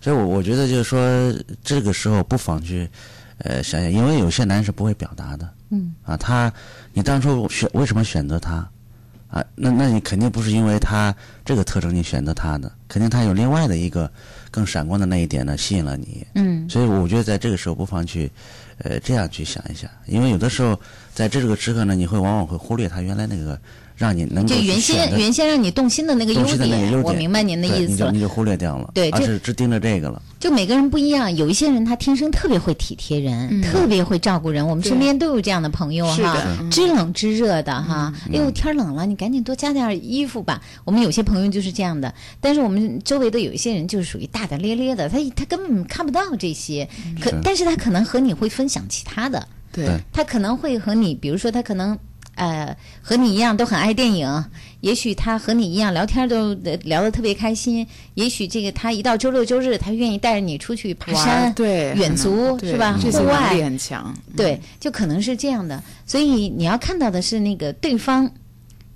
[0.00, 0.98] 所以我我觉得就是说
[1.62, 2.88] 这个时候不妨去
[3.38, 6.50] 呃想想，因为有些男人是不会表达的，嗯啊，他
[6.94, 8.66] 你当初选为什么选择他
[9.28, 9.44] 啊？
[9.54, 14.10] 那那你肯定不是因为他这个特征你选择他的，肯定他有另外的一个
[14.54, 16.70] 更闪光的那一点呢吸引了你，嗯。
[16.70, 18.30] 所以我觉得在这个时候不妨去
[18.78, 20.78] 呃这样去想一想，因为有的时候
[21.12, 23.60] 在这个时刻呢，你会往往会忽略他原来那个
[23.96, 28.20] 让你能够就原先原先让你动心的那个优点，我明白您的意思了对你就你。
[28.20, 30.20] 就忽略掉了，对而是只盯着这个了。
[30.40, 34.66] 就每个人不一样，有一些人他天生特别会体贴人，特别会照顾人。
[34.66, 36.36] 我们身边都有这样的朋友哈
[36.70, 38.12] 知冷知热的哈。
[38.32, 40.60] 哎呦，天冷了，你赶紧多加点衣服吧。
[40.84, 46.88] 我们有些朋友就是这样的，但是我们周围的有一些人就是属于大大咧咧的，他他根本看不到这些，
[47.20, 51.96] 可是但是他可能和你会分享其他的，对对他可能会和你，比如说他可能。
[52.34, 54.44] 呃，和你一样都很爱电影，
[54.80, 64.14] 也许他和你一样聊天都呃聊得特别开心，也许这个他一到周六周日，他愿意带着你出去爬山，对远足是吧户外力很强。
[64.36, 65.82] 对，就可能是这样的。
[66.06, 68.30] 所以你要看到的是那个对方，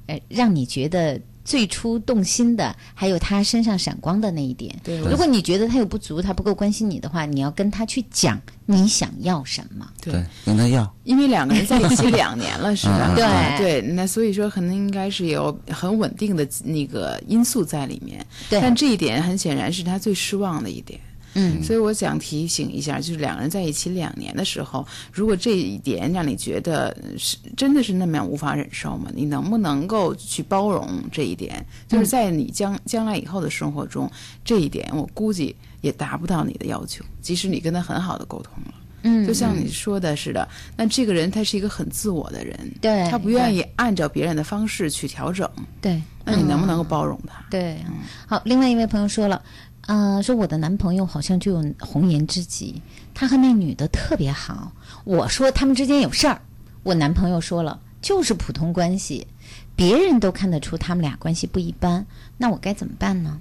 [0.06, 4.78] 呃，让你觉得最初动心的，还有他身上闪光的那一点。
[4.84, 9.90] 对如果你觉得他有不足，他不够关心你的话，你要跟他去讲你想要什么。
[9.98, 10.94] 对，跟他要。
[11.04, 13.14] 因为两个人在一起两年了，是吧？
[13.14, 18.22] 嗯对啊对，那所以说可能应该是有很稳定的那个因素在里面。
[18.50, 21.00] 对但这一点很显然是他最失望的一点。
[21.38, 29.10] 嗯所以我想提醒一下，就是两个人在一起两年的时候，如果这一点让你觉得是真的是那么样无法忍受吗？
[29.14, 31.64] 你能不能够去包容这一点？
[31.86, 34.10] 就是在你将将来以后的生活中，
[34.44, 38.74] 这一点我估计也达不到你的要求，即使你跟他很好的沟通了。
[39.02, 40.46] 嗯就像你说的似的，
[40.76, 45.48] 那这个人他是一个很自我的人，对他不愿意按照别人的方式去调整，
[45.80, 47.44] 对，那你能不能够嗯包容他？
[47.48, 47.78] 对，
[48.26, 49.40] 好，另外一位朋友说了，
[49.88, 52.82] 呃，说我的男朋友好像就有红颜知己，
[53.14, 54.70] 他和那女的特别好。
[55.04, 56.42] 我说他们之间有事儿，
[56.82, 59.26] 我男朋友说了就是普通关系，
[59.74, 62.04] 别人都看得出他们俩关系不一般，
[62.36, 63.40] 那我该怎么办呢？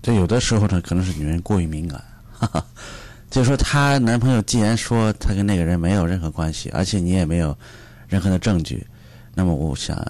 [0.00, 2.64] 这有的时候呢，可能是女人过于敏感，哈哈。
[3.28, 7.54] 就是说，她男朋友既然说他跟那个人没有任何关系，而且你也没有
[8.08, 8.86] 任何的证据，
[9.34, 10.02] 那么我想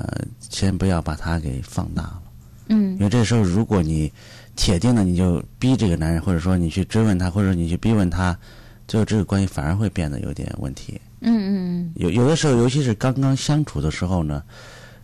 [0.49, 2.23] 先不要把他给放大了。
[2.69, 4.11] 嗯因为这时候，如果你
[4.55, 8.37] 铁定的你就逼这个男人，或者说你去追问他，或者你去逼问他，
[8.87, 11.01] 最后这个关系反而会变得有点问题。
[11.21, 14.43] 嗯嗯有有的时候，尤其是刚刚相处的时候呢，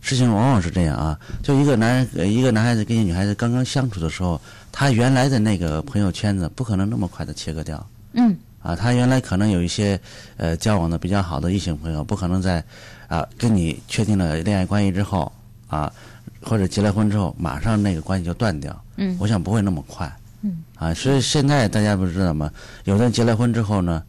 [0.01, 1.19] 事情往往是这样啊。
[1.41, 4.39] 就一个男人，呃一个男孩子跟一个女孩子刚刚相处的时候，
[4.71, 8.75] 他原来的那个朋友圈子不可能那么快的切割掉嗯啊。
[8.75, 9.99] 他原来可能有一些
[10.35, 12.63] 呃交往的比较好的异性朋友，不可能在
[13.07, 15.31] 啊跟你确定了恋爱关系之后
[15.67, 15.91] 啊，
[16.41, 18.85] 或者结了婚之后，马上那个关系就断掉。
[18.97, 20.11] 嗯我想不会那么快。
[20.41, 22.51] 嗯啊，所以现在大家不是知道吗？
[22.85, 24.01] 有的人结了婚之后呢，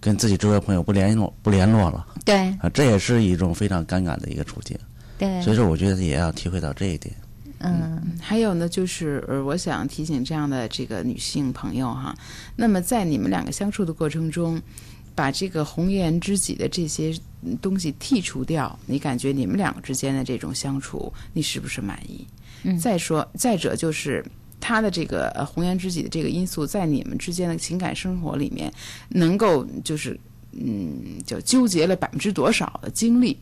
[0.00, 2.06] 跟自己周围朋友不联络不联络了。
[2.24, 4.78] 对啊，这也是一种非常尴尬的一个处境。
[5.18, 7.14] 对，所以说，我觉得也要体会到这一点。
[7.64, 12.12] 嗯还有呢，就是呃，我想提醒这样的这个女性朋友哈，
[12.56, 14.60] 那么在你们两个相处的过程中，
[15.14, 22.26] 把这个红颜知己的这些嗯东西剔除掉，你感觉你们两个之间的这种相处，你是不是满意？
[22.64, 24.24] 嗯再说，再者就是。
[24.64, 28.72] 他的这个呃红颜知己的这个因素，在你们之间的情感生活里面，
[29.08, 30.16] 能够就是
[30.52, 33.36] 嗯，就纠结了百分之多少的精力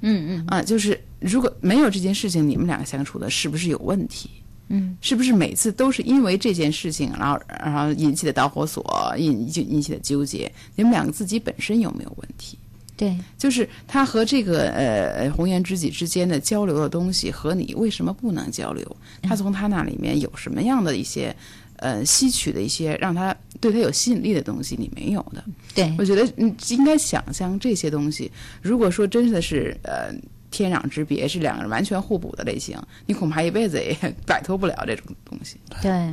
[0.00, 0.60] 嗯嗯啊？
[0.60, 4.28] 就是如果没有这件事情，你们两个相处的是不是有问题？
[4.68, 8.84] 嗯是不是每次都是因为这件事情，然后然后引起的导火索，
[9.16, 10.50] 引引引起的纠结？
[10.76, 12.58] 你们两个自己本身有没有问题？
[12.96, 18.96] 对就是他和这个呃红颜知己之间的交流的东西，和你为什么不能交流？
[19.22, 21.32] 他从他那里面有什么样的一些
[21.76, 25.44] 呃吸取的一些让他对他有吸引力的东西，你没有的？
[25.76, 28.30] 对我觉得嗯，应该想象这些东西。
[28.60, 30.12] 如果说真的是呃
[30.58, 35.56] 天壤之别，是两个人完全互补的类型，你恐怕一辈子也 摆脱不了这种东西。
[35.80, 36.12] 对，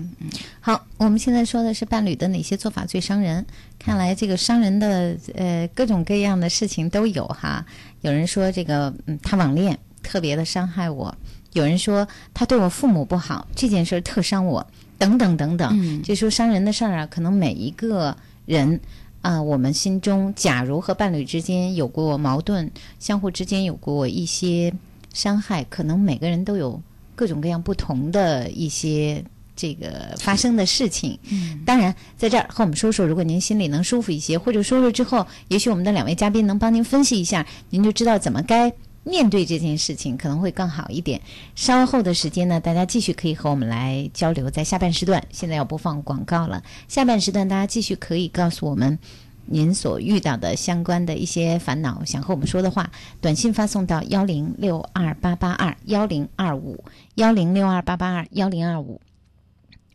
[0.59, 3.43] 好，我们现在说的是伴侣的哪些做法最伤人？
[3.79, 7.65] 看来这个伤人的呃各种各样的事情都有哈。
[8.01, 11.15] 有人说这个嗯他网恋特别的伤害我，
[11.53, 14.65] 有人说他对我父母不好，这件事儿特伤我，
[14.99, 15.69] 等等等等。
[15.73, 18.79] 嗯这说伤人的事儿啊，可能每一个人。
[19.25, 24.71] 啊，我们心中假如和伴侣之间有过矛盾，相互之间有过一些
[25.15, 26.79] 伤害，可能每个人都有
[27.15, 31.17] 各种各样不同的一些这个发生的事情。
[31.31, 38.71] 嗯，当然，在这儿和我们说说，如果您心里能舒服一些，或者说说之后，也许我们的两位嘉宾能帮您分析一下，您就知道怎么该
[39.05, 41.21] 面对这件事情，可能会更好一点。
[41.55, 46.61] 稍后的时间呢，大家继续可以和我们来交流，在下半时段，现在要播放广告了。
[46.87, 48.99] 下半时段大家继续可以告诉我们。
[49.47, 52.91] 您所遇到的相关的一些烦恼，想和我们说的话，
[53.21, 58.99] 短信发送到幺零六二八八二幺零二五幺零六二八八二幺零二五。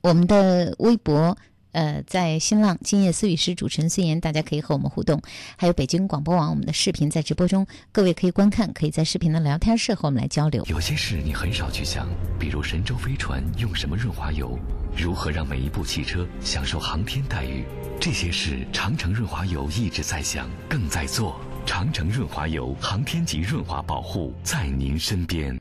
[0.03, 1.37] 我们的微博，
[1.73, 5.21] 呃，在新浪今夜思语师主持人孙岩，大家可以和我们互动。
[5.57, 10.65] 还有北京广播网，我们的视频在直播中，各位可以观看，可以在视频的聊天室和我们来交流。
[10.67, 14.59] 有些事你很少去想，比如神舟飞船用什么润滑油，
[14.97, 17.65] 如何让每一部汽车享受航天待遇，
[18.01, 21.41] 这些事长城润滑油一直在想，更在做。
[21.67, 25.57] 长城润滑油，航天级润滑保护，在您身边。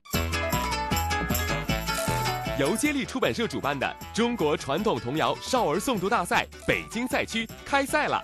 [2.59, 8.21] 由接力出版社主办的中国传统童谣少儿诵读大赛北京赛区开赛了，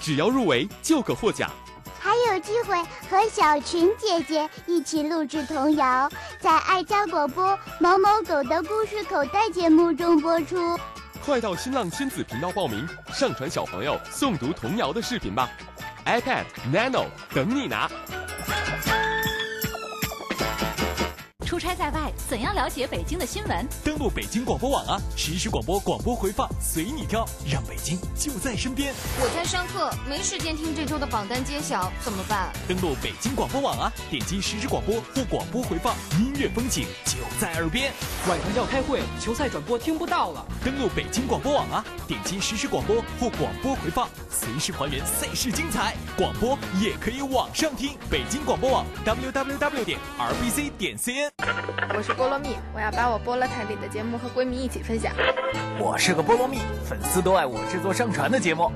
[0.00, 1.48] 只要入围就可获奖。
[2.00, 2.74] 还有机会
[3.08, 10.76] 和小群姐姐一起录制童谣，在爱家广播某某狗的故事口袋节目中播出。
[11.24, 15.48] 快到新浪亲子频道报名，上传小朋友诵读童谣的视频吧
[16.04, 17.88] ，iPad Nano 等你拿。
[21.46, 23.68] 出差在外，怎样了解北京的新闻？
[23.84, 28.92] 登录北京广播网啊，实时广播广播回放随你挑，让北京就在身边。
[29.20, 32.52] 我在上课，没时间听这周的榜单揭晓，怎么办？
[32.66, 37.92] 登录北京广播网啊，点击实时广播或广播回放，音乐风景就在耳边。
[38.28, 40.44] 晚上要开会，球赛转播听不到了。
[40.64, 45.94] 登录北京广播网啊，点击实时广播或广播回放，随时还原赛事精彩。
[46.14, 51.30] 广播也可以网上听，北京广播网 www 点 rbc 点 cn。
[51.96, 55.14] 我是菠萝蜜，我要把我菠萝台里的节目和闺蜜一起分享。
[55.78, 58.70] 我是个菠萝蜜，粉丝都爱我制作上传的节目。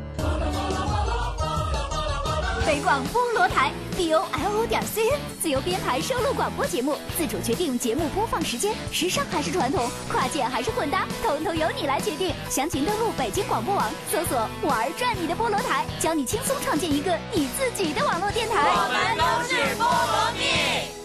[2.70, 12.32] 北广菠萝台 b o l o 点 c n 自由编排收录广播节目，自主决定节目播放时间，时尚还是传统，跨界还是混搭，统统由你来决定。
[12.48, 18.70] 详情登录北京广播网，搜索“玩转你的菠萝台”，教你轻松创建一个你自己的网络电台。
[18.70, 20.99] 我们都是菠萝蜜。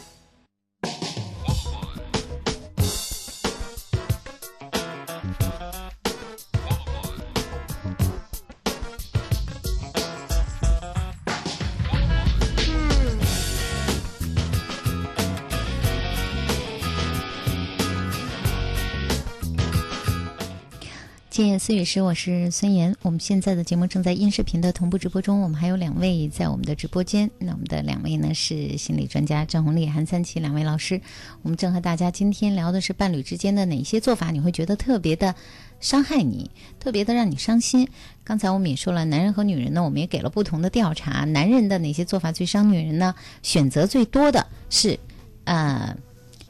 [21.36, 22.96] 今夜思雨时，我是孙岩。
[23.02, 27.30] 我们现在的节目正在音视频的同步直播中，我们还有两位在我们的直播间。
[27.40, 31.02] 那我们的两位呢是心理专家张红丽、韩三奇两位老师。
[31.42, 35.36] 我们正和大家今天聊的是伴侣之间的哪些做法，你会觉得特别的
[35.82, 37.90] 伤害你，特别的让你伤心。
[38.24, 41.26] 刚才我们也说了，男人和女人呢，我们也给了不同的调查。
[41.26, 43.14] 男人的哪些做法最伤女人呢？
[43.44, 44.98] 选择最多的是，
[45.44, 45.98] 呃。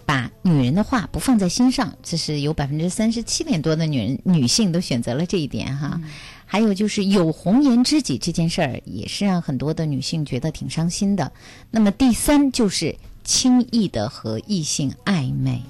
[0.05, 5.99] 把女人的话不放在心上，这是有百分之三十七点多的女人女性都选择了这一点哈。
[6.45, 11.31] 还有就是有红颜知己这件事儿，也是让很多的女性觉得挺伤心的。
[11.71, 15.63] 那么第三就是轻易的和异性暧昧，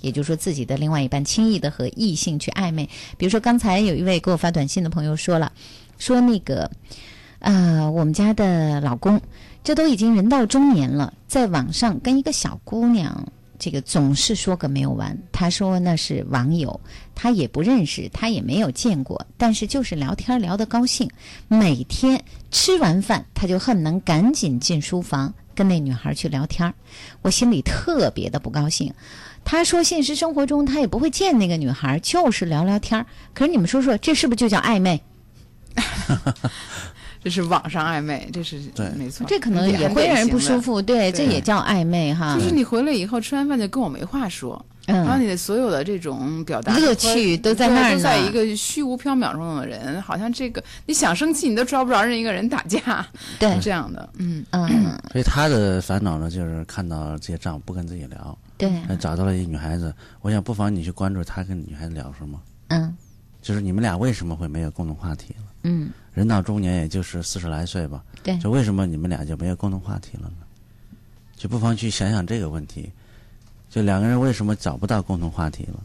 [0.00, 2.88] 也就是说自己的另外一半轻易的和异性去暧昧。
[3.18, 5.50] 比如说刚才有一位给我发短信的朋友说了，
[5.98, 6.70] 说那个
[7.40, 9.20] 呃，我们家的老公
[9.64, 13.26] 这都已经人到中年了，在网上跟一个小姑娘。
[13.62, 15.16] 这个总是说个没有完。
[15.30, 16.80] 他说那是网友，
[17.14, 21.08] 他也不认识，他也没有见过，但是就是聊天聊得高兴。
[21.46, 26.74] 每天吃完饭，他就恨能赶紧进书房跟那女孩去聊天
[27.22, 28.92] 我心里特别的不高兴。
[29.44, 35.00] 他说现实生活中他也不会见那个女孩，就是聊聊天可是你们说说，这是不是就叫暧昧？
[37.22, 39.24] 这是网上暧昧，这是对，没错。
[39.28, 42.34] 这可能也会让人不舒服，对，这也叫暧昧哈。
[42.36, 48.00] 就是你回来以后吃完饭就跟我没话说，然后你的所有的这种表达乐趣都在那儿呢。
[48.00, 53.06] 在一个虚无缥缈中的人，好像这个你想生气你都抓不着任一个人打架，
[53.38, 54.98] 对，这样的，嗯嗯。
[55.12, 58.68] 所以他的烦恼呢，就是看到这些丈夫不跟自己聊，对，
[58.98, 59.94] 找到了一女孩子。
[60.22, 62.92] 我想不妨你去关注他跟女孩子聊什么，嗯，
[63.40, 65.88] 就是你们俩为什么会没有共同话题了，嗯。
[66.14, 68.04] 人到中年，也就是四十来岁吧。
[68.22, 70.36] 对，就为什么你们俩就没有共同话题了呢？
[71.36, 72.90] 就不妨去想想这个问题。
[73.70, 75.82] 就两个人为什么找不到共同话题了？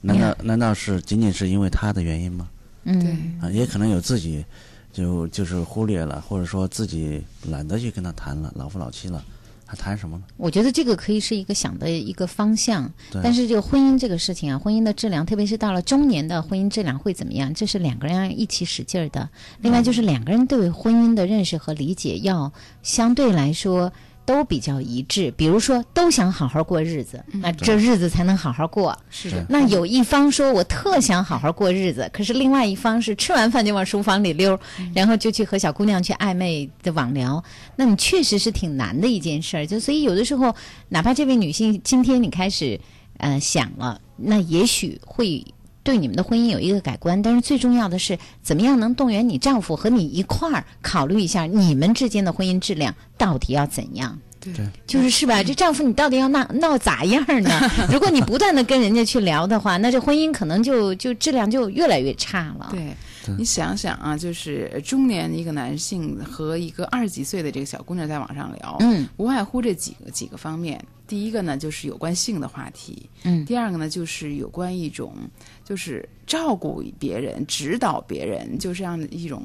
[0.00, 2.48] 难道难道是仅仅是因为他的原因吗？
[2.84, 4.44] 嗯，啊，也可能有自己
[4.92, 9.24] 就就是忽略了，或者说自己懒得去跟他谈了，老夫老妻了。
[9.76, 10.24] 谈什么呢？
[10.36, 12.92] 我觉得这个可以是一个想的一个方向，
[13.22, 17.52] 但是这个婚姻这个事情啊，婚姻的质量，特别是到了中年的婚姻质量会怎么样？
[17.54, 19.28] 这是两个人要一起使劲儿的。
[19.60, 22.52] 另外就是两个人对婚姻的认识和理解要
[22.82, 23.92] 相对来说。
[24.24, 28.96] 都比较一致，比如说都想好好过日子，那这日子才能好好过。
[29.10, 29.44] 是的。
[29.48, 34.58] 那有一方说我特想好好过日子，可是另外一方是吃完饭就往书房里溜，
[34.94, 37.42] 然后就去和小姑娘去暧昧的网聊，
[37.76, 39.66] 那你确实是挺难的一件事儿。
[39.66, 40.54] 就所以有的时候，
[40.88, 42.78] 哪怕这位女性今天你开始
[43.18, 45.44] 呃想了，那也许会。
[45.82, 54.18] 对你们的婚姻有一个改观，但是最重要的是，怎么样能动员你丈夫和你一块儿考虑一下，你们之间的婚姻质量到底要怎样？
[54.40, 54.52] 对，
[54.86, 55.42] 就是是吧？
[55.42, 57.70] 这丈夫你到底要闹闹咋样呢？
[57.92, 62.68] 如果你不断的跟人家去聊的话，那这婚姻可能就就质量就越来越差了。
[62.72, 62.94] 对。
[63.38, 70.82] 你想想啊，就是中年一个男性和一个二十几岁的这个小姑娘在网上聊，嗯，无外乎这几个几个方面。
[71.06, 75.14] 第一个呢，就是有关性的话题，嗯，第二个呢，就是有关一种
[75.64, 79.42] 就是照顾别人、指导别人，就这样的一种。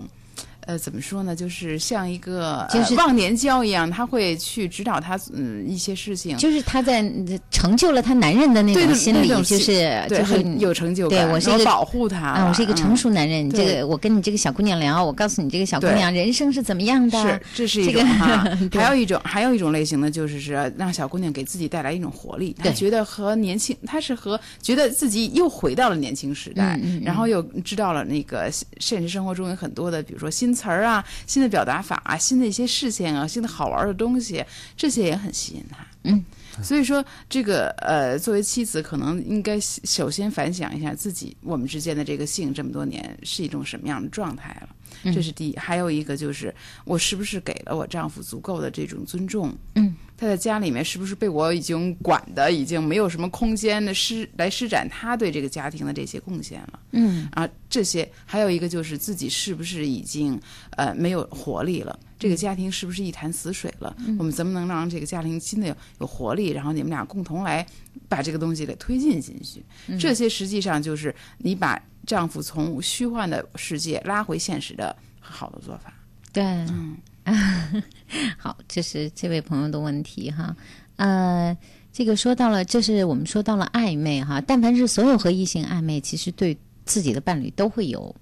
[0.68, 1.34] 呃，怎么说呢？
[1.34, 6.36] 就是像一个就是忘年交一样，他会去指导他嗯一些事情。
[6.38, 7.10] 就是他在
[7.50, 11.26] 成就了他男人的那种心理，就是就是有成就感。
[11.26, 13.50] 对我是一个保护他啊，我是一个成熟男人。
[13.50, 17.18] 这个我跟你这个小姑娘聊，我告诉你这个小姑娘人生是怎么样的。
[17.22, 18.44] 是，这是一种哈。
[18.76, 22.54] 还有一种，还有一种类型呢，就是是让小姑娘给自己带来一种活力。
[22.60, 28.52] 她觉得和年轻，她是和觉得自己又回到了年轻时代，然后又知道了那个
[28.82, 30.57] 现实生活中有很多的，比如说新。
[30.58, 34.44] 词儿啊，新的表达法啊，新的一些事情啊，新的好玩的东西，
[34.76, 35.86] 这些也很吸引他。
[36.04, 36.24] 嗯，
[36.64, 44.70] 所以说这个呃，作为妻子，可能应该首先反省一下自己，我们之间的这个性这么多年是一种什么样的状态了。
[45.14, 46.54] 这是第一，还有一个就是
[46.84, 49.56] 我是不是给了我丈夫足够的这种尊重？
[49.76, 56.80] 嗯，他在家里面是不是被我已经管的已经没有什么空间的施来施展他对这个家庭的这些贡献了？
[56.92, 60.40] 嗯，啊，这些还有一个就是自己是不是已经
[60.72, 61.98] 呃没有活力了？
[62.18, 63.96] 这个家庭是不是一潭死水了？
[64.18, 66.50] 我们怎么能让这个家庭新的有有活力？
[66.50, 67.64] 然后你们俩共同来
[68.10, 69.64] 把这个东西给推进进去。
[70.00, 75.94] 这些实际上就是你把丈夫从虚幻的世界拉回现实的好的做法。
[76.34, 76.98] 对，嗯，
[78.38, 80.56] 好，这是这位朋友的问题哈。
[80.96, 81.56] 呃，
[81.92, 84.42] 这个说到了，这是我们说到了暧昧哈。
[84.42, 88.16] 但凡是所有和异性暧昧，其实对自己的伴侣都会有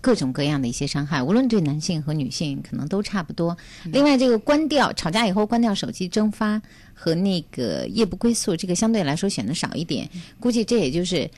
[0.00, 3.56] 各种各样的一些伤害，无论对男性和女性，可能都差不多。
[3.84, 6.60] 另外，这个关掉吵架以后关掉手机蒸发
[6.92, 10.10] 和那个夜不归宿，这个相对来说选的少一点。
[10.40, 11.30] 估计这也就是。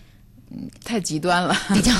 [0.50, 1.92] 嗯，太极端了，比较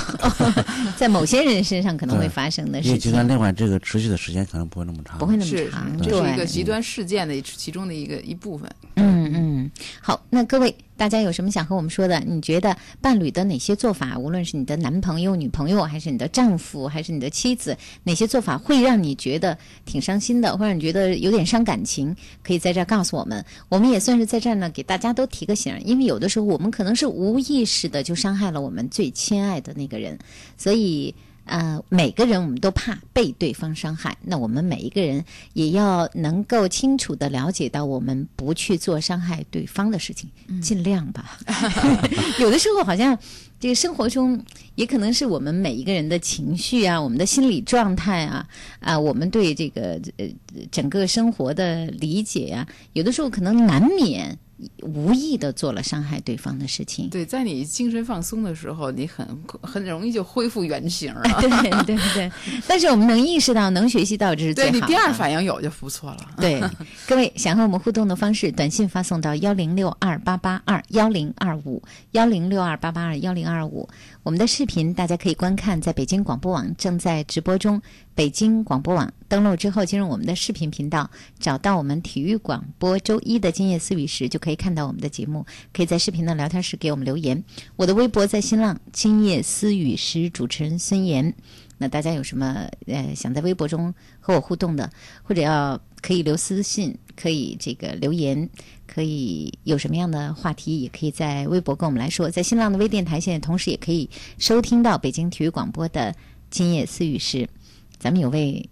[0.96, 2.98] 在某些人身上可能会发生的事情。
[2.98, 8.70] 极端，另外这个持续的时间可能不会那么长，不会那么长，这是一个极端事件的其中的一个一部分。
[8.94, 9.70] 嗯嗯，
[10.00, 12.18] 好，那各位大家有什么想和我们说的？
[12.20, 22.14] 你觉得伴侣的哪些做法，无论是你的男朋友、女朋友，还是你的丈夫，还是你的妻子，哪些做法会让你觉得挺伤心的，或者你觉得有点伤感情？
[22.42, 23.44] 可以在这儿告诉我们。
[23.68, 30.18] 我们也算是在这儿呢，给大家都提个醒，因为有的时候我们可能是无意识的就伤害了我们最亲爱的那个人，
[30.56, 31.14] 所以。
[31.46, 35.24] 呃，每个人我们都怕被对方伤害，那我们每一个人
[35.54, 40.28] 也要能够清楚的了解到，我们不去做伤害对方的事情，
[40.60, 41.38] 尽量吧。
[42.38, 43.16] 有的时候好像
[43.58, 44.38] 这个生活中
[44.74, 48.46] 也可能是我们每一个人的情绪啊，我们的心理状态啊，
[48.80, 50.26] 啊，我们对这个呃
[50.70, 54.38] 整个生活的理解呀，有的时候可能难免。
[54.82, 57.10] 无意的做了伤害对方的事情。
[57.10, 59.26] 对，在你精神放松的时候，你很
[59.60, 61.22] 很容易就恢复原形了。
[61.40, 61.48] 对
[61.84, 62.32] 对对，
[62.66, 64.78] 但是我们能意识到、能学习到，这是最好的。
[64.78, 66.30] 对你第二反应有就不错了。
[66.38, 66.62] 对，
[67.06, 71.82] 各位想和我们互动的方式，短信发送到幺零六二八八二幺零二五
[72.12, 73.88] 幺零六二八八二幺零二五。
[74.22, 77.80] 我们的视频大家可以观看，在北京广播网正在直播中。
[78.14, 85.44] 北京广播网登录之后，进入我们的视频频道，找到我们体育广播周一的今夜思语时，就可以可以看到我们的节目。
[85.72, 87.42] 可以在视频的聊天室给我们留言。
[87.74, 91.34] 我的微博在新浪今夜思语时，主持人孙岩。
[91.78, 94.88] 那大家有什么呃想在微博中和我互动的，
[95.24, 98.48] 或者要可以留私信，可以这个留言，
[98.86, 102.30] 可以有什么样的话题，也可以在微博跟我们来说。
[102.30, 106.14] 在新浪的微电台，现在同时也可以收听到北京体育广播的
[106.50, 107.48] 今夜思语时。
[107.98, 108.70] 咱们有位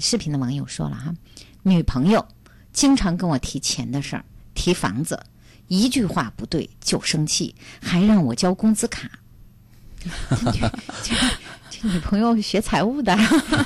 [0.00, 1.14] 视频的网友说了哈，
[1.62, 2.26] 女朋友
[2.72, 5.18] 经常跟我提钱的事儿，提房子，
[5.68, 9.08] 一句话不对就生气，还让我交工资卡。
[11.02, 11.14] 这
[11.70, 13.16] 这女朋友学财务的，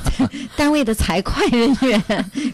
[0.57, 2.03] 单位的财会人员，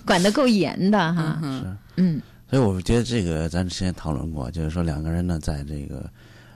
[0.07, 1.39] 管得够严的哈。
[1.43, 2.22] 是，嗯。
[2.49, 6.09] 所以我觉得这个咱之前讨论过，就是说两个人呢，在这个。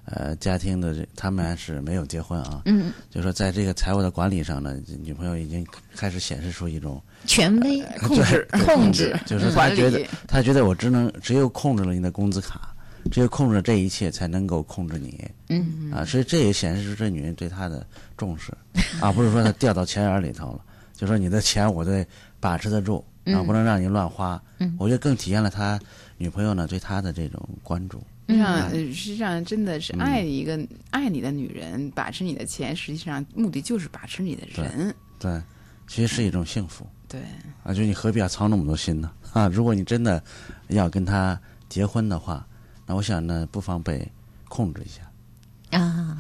[0.06, 2.62] 呃，家庭的这他们还是没有结婚啊。
[2.64, 12.72] 嗯，就说在这个财务的管理上呢，女朋友已经开始显示出一种权威控制控制，就是他觉得他觉得我只能只有控制了你的工资卡，
[13.10, 15.28] 只有控制了这一切才能够控制你。
[15.48, 17.84] 嗯啊，所以这也显示出这女人对他的
[18.16, 18.52] 重视
[19.00, 20.60] 啊，不是说他掉到钱眼里头了，
[20.94, 22.06] 就说你的钱我得
[22.38, 24.40] 把持得住，啊，不能让你乱花。
[24.58, 25.80] 嗯，我觉得更体现了他
[26.16, 28.00] 女朋友呢对他的这种关注。
[28.28, 30.58] 实际上，实际上真的是爱一个
[30.90, 34.94] 爱你的女人，把持你的钱，实际上目的就是把持你的人。
[35.18, 35.40] 对，
[35.86, 36.84] 其实是一种幸福。
[37.08, 37.20] 对，
[37.62, 39.10] 啊，就你何必要操那么多心呢？
[39.32, 40.20] 啊，如果你真的
[40.68, 42.44] 要跟他结婚的话，
[42.84, 44.10] 那我想呢，不妨被
[44.48, 45.78] 控制一下。
[45.78, 46.18] 啊，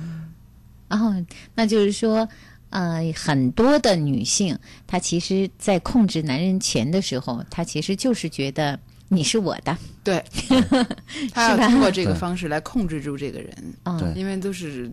[0.88, 1.12] 然后
[1.56, 2.28] 那就是说，
[2.70, 8.78] 呃，很多的女性，她其实，在控制男人钱的时候，她其实就是觉得。
[9.08, 10.24] 你是我的，对，
[11.32, 14.90] 他要通过这个方式来控制住这个人，对，因为都是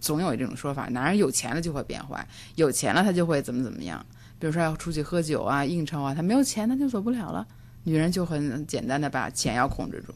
[0.00, 2.26] 总有这种说法，男人有钱了就会变坏，
[2.56, 4.04] 有钱了他就会怎么怎么样，
[4.38, 7.46] 比如说要出去喝酒啊、应酬啊，他没有钱他就走不了了，
[7.84, 10.12] 女人就很简单的把钱要控制住。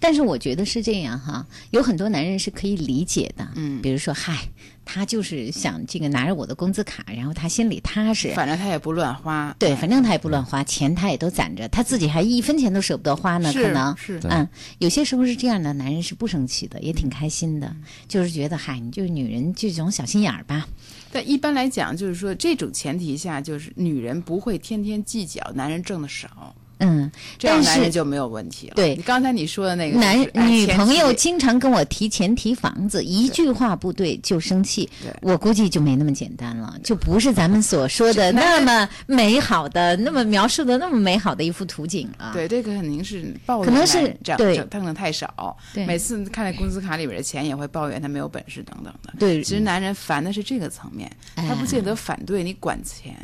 [0.00, 4.48] 但是我觉得是这样哈，有很多男人是可以理解的，嗯，比如说嗨。
[4.86, 8.32] 他就是想这个拿着我的工资卡，然后他心里踏实。
[8.34, 9.54] 反正他也不乱花。
[9.58, 13.52] 对，反正他也不乱花钱，他也都攒着，他自己还一分钱都舍不得花呢。
[13.52, 17.74] 可能是嗯，有些时候是这样的，男人是不生气的，也挺开心的，
[18.08, 20.66] 就是觉得嗨，你就是女人这种小心眼儿吧。
[21.10, 26.54] 但一般来讲，就是说这种前提下，就是女人不会天天计较男人挣的少。
[26.78, 28.74] 嗯，这样男人就没有问题了。
[28.74, 30.20] 对，刚才你说的那个男
[30.50, 34.88] 女朋友经常跟我提前提房子，一句话不对就生气。
[35.22, 42.32] 我估计就没那么简单了，就不是咱们所 说的那么美好的、那么描述的那么美好的一幅图景啊。
[42.32, 45.56] 对，这个肯定是抱怨，可能是对挣的太少。
[45.72, 49.14] 对，每次看那工资卡里边的钱，也会抱怨他没有本事等等的。
[49.18, 53.14] 对，其实男人烦的是这个层面，他不见得反对你管钱。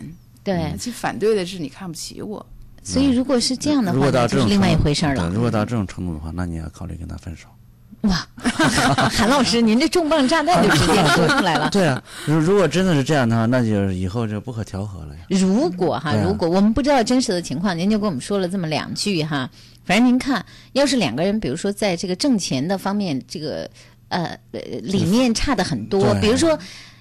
[0.44, 2.44] 对，其实反对的是你看不起我。
[2.82, 5.28] 所以如果是这样的话，就是另外一回事儿了。
[5.28, 7.46] 对如果到这种程度的话，那你要考虑跟他分手。
[8.02, 8.26] 哇，
[9.08, 11.70] 韩老师，您这重磅炸弹就直接说出来了。
[11.72, 15.20] 对啊，如如果真的是这样的话，那就是以后就不可调和了呀。
[15.28, 19.48] 如果哈，啊如果我们不知道真实的情况，您就跟我们说了这么两句哈。
[19.84, 23.70] 反正您看，要是两个人，比如说在这个挣钱的方面，这个
[24.08, 26.58] 呃呃理念差的很多，比如说。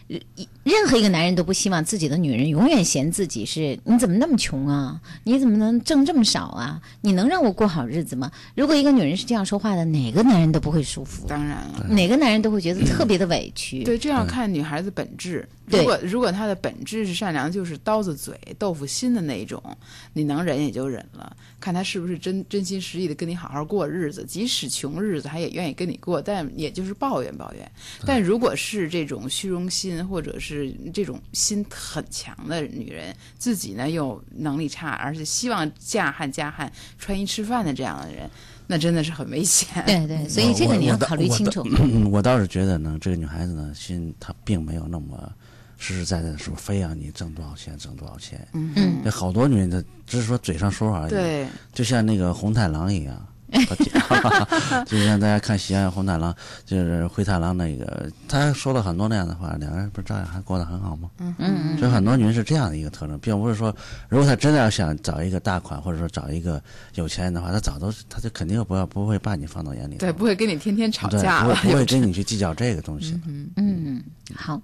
[0.08, 0.20] 呃
[0.64, 5.02] 任何一个男人都不希望自己的女人永远嫌自己是你怎么那么穷啊？
[5.24, 6.80] 你怎么能挣这么少啊？
[7.02, 8.32] 你能让我过好日子吗？
[8.56, 13.84] 如果一个女人是这样说话的，哪个男人都不会舒服，当然了，哪个男人都会觉得特别的委屈。
[13.84, 15.48] 对，这要看女孩子本质。
[15.70, 19.64] 对如果如果她的本质是善良，就是刀子嘴豆腐心的那种，
[20.12, 21.36] 你能忍也就忍了。
[21.62, 27.72] 看她是不是真真心实意的跟你好好过日子，即使穷日子，她也愿意跟你过，但也就是抱怨抱怨。
[28.06, 30.51] 但如果是这种虚荣心，或者是
[30.94, 38.30] 这种心很强的女人，自己呢又能力差，而且希望嫁汉嫁汉、穿衣吃饭的这样的人，
[38.68, 39.68] 那真的是很危险。
[39.86, 41.62] 对对，所以这个你要考虑清楚。
[41.64, 45.32] 我我倒是觉得呢，这个女孩子呢，心她并没有那么
[45.78, 48.48] 实实在在的说，非要你挣多少钱，挣多少钱。
[48.54, 51.10] 嗯嗯这好多女人，她只是说嘴上说而已。
[51.10, 53.28] 对，就像那个红太狼一样。
[54.88, 56.34] 就像大家看《喜羊羊红太狼》，
[56.66, 61.10] 就是灰太狼那个，他说了很多那样的话，两个人不是照样还过得很好吗？
[61.18, 63.76] 嗯嗯所以很多女人是这样的一个特征，并不是说，
[64.10, 66.62] 如果她真的要想找一个大款，或者说找一个
[66.96, 69.96] 有钱人的话，她早都，她就肯定不要不会把你放到眼里。
[69.96, 73.20] 对，不会跟你天天吵，架，不会不会跟你去计较这个东西。
[73.28, 74.04] 嗯嗯，
[74.36, 74.62] 好，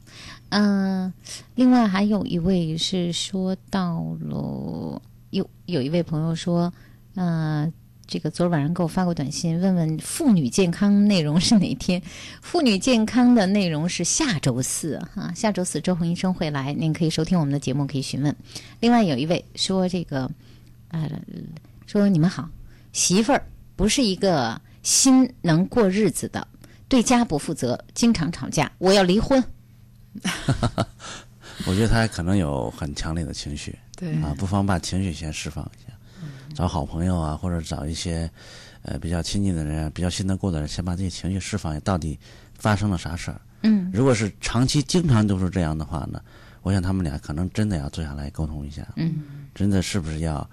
[0.49, 1.11] 嗯、
[1.55, 6.71] 另外还有一位是说到了，有有一位朋友说，
[7.15, 7.71] 呃，
[8.07, 12.01] 这个昨儿晚上给我发过短信，问问妇女健康内容是哪天？
[12.41, 18.33] 妇女健康的内容是下周四哈、下周四周红医生会来，您可以收听我们的节目，可以询问。
[18.79, 20.31] 另外有一位说这个，
[20.87, 21.09] 呃，
[21.85, 22.49] 说你们好，
[22.93, 23.45] 媳妇儿
[23.75, 26.47] 不是一个心能过日子的，
[26.87, 29.43] 对家不负责，经常吵架，我要离婚。
[31.65, 35.86] 我觉得他可能有很强烈的情绪，对啊，不妨把情绪先释放一下，
[36.53, 38.29] 找好朋友啊，或者找一些
[38.81, 42.17] 呃比较亲近的人、比较信得过的人，先把这些情绪释放一下，到底
[42.57, 43.41] 发生了啥事儿？
[43.63, 46.21] 嗯如果是长期经常都是这样的话呢，
[46.61, 49.15] 我想他们俩可能真的要坐下来沟通一下，嗯
[49.55, 50.47] 真的是不是要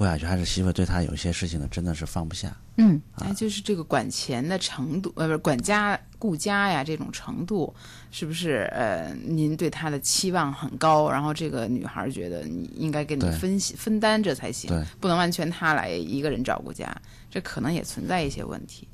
[0.00, 2.56] 过下去，还是媳妇对他有些事情呢，真的是放不下。
[2.78, 7.74] 嗯，哎，就是这个管钱的程度，呃，不是管家顾家呀，这种程度，
[8.10, 11.10] 是不是呃，您对他的期望很高？
[11.10, 16.90] 然后这个女孩觉得你应该跟你分析分担这才行，不能完全他来一个人照顾家，
[17.30, 18.88] 这可能也存在一些问题。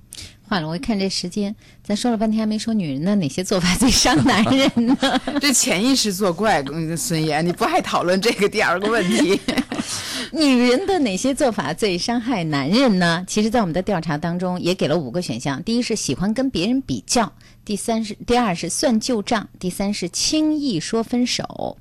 [0.48, 4.96] 坏了，我一看这时间，咱说了半天还没说女人的哪些做法最伤男人呢？
[5.40, 9.40] 这潜意识作怪，嗯孙岩，你不爱讨论这个第二个问题。
[10.32, 13.24] 女人的哪些做法最伤害男人呢？
[13.26, 17.32] 其实，在我们的调查当中也给了五个选项：第一是喜欢跟别人比较；
[17.64, 21.76] 第三是第二是算旧账；第三是轻易说分手；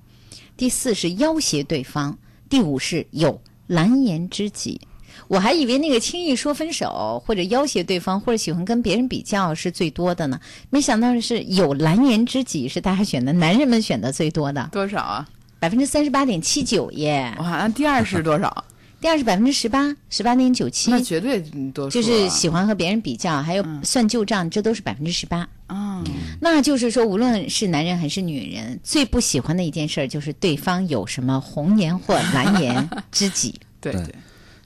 [0.55, 2.15] 第四是要挟对方；
[2.49, 4.79] 第五是有蓝颜知己。
[5.27, 15.27] 我还以为那个轻易说分手，或者要挟对方，或者喜欢跟别人比较是最多的呢，没想到是有蓝颜知己是大家选的，男人们选的最多的，多少啊？
[15.59, 17.33] 百分之三十八点七九耶！
[17.39, 18.65] 哇，那第二是多少？
[19.01, 21.39] 第二是百分之十八，十八点九七，那绝对
[21.73, 21.89] 多、啊。
[21.89, 25.47] 就是喜欢和别人比较，还有算旧账，这都是百分之十八。
[25.67, 26.05] 啊、嗯，
[26.39, 33.55] 那就是说，无论是男人还是女人，最不喜欢的一件事儿就是对方有什么红颜或蓝颜知己。
[33.79, 34.15] 对 对，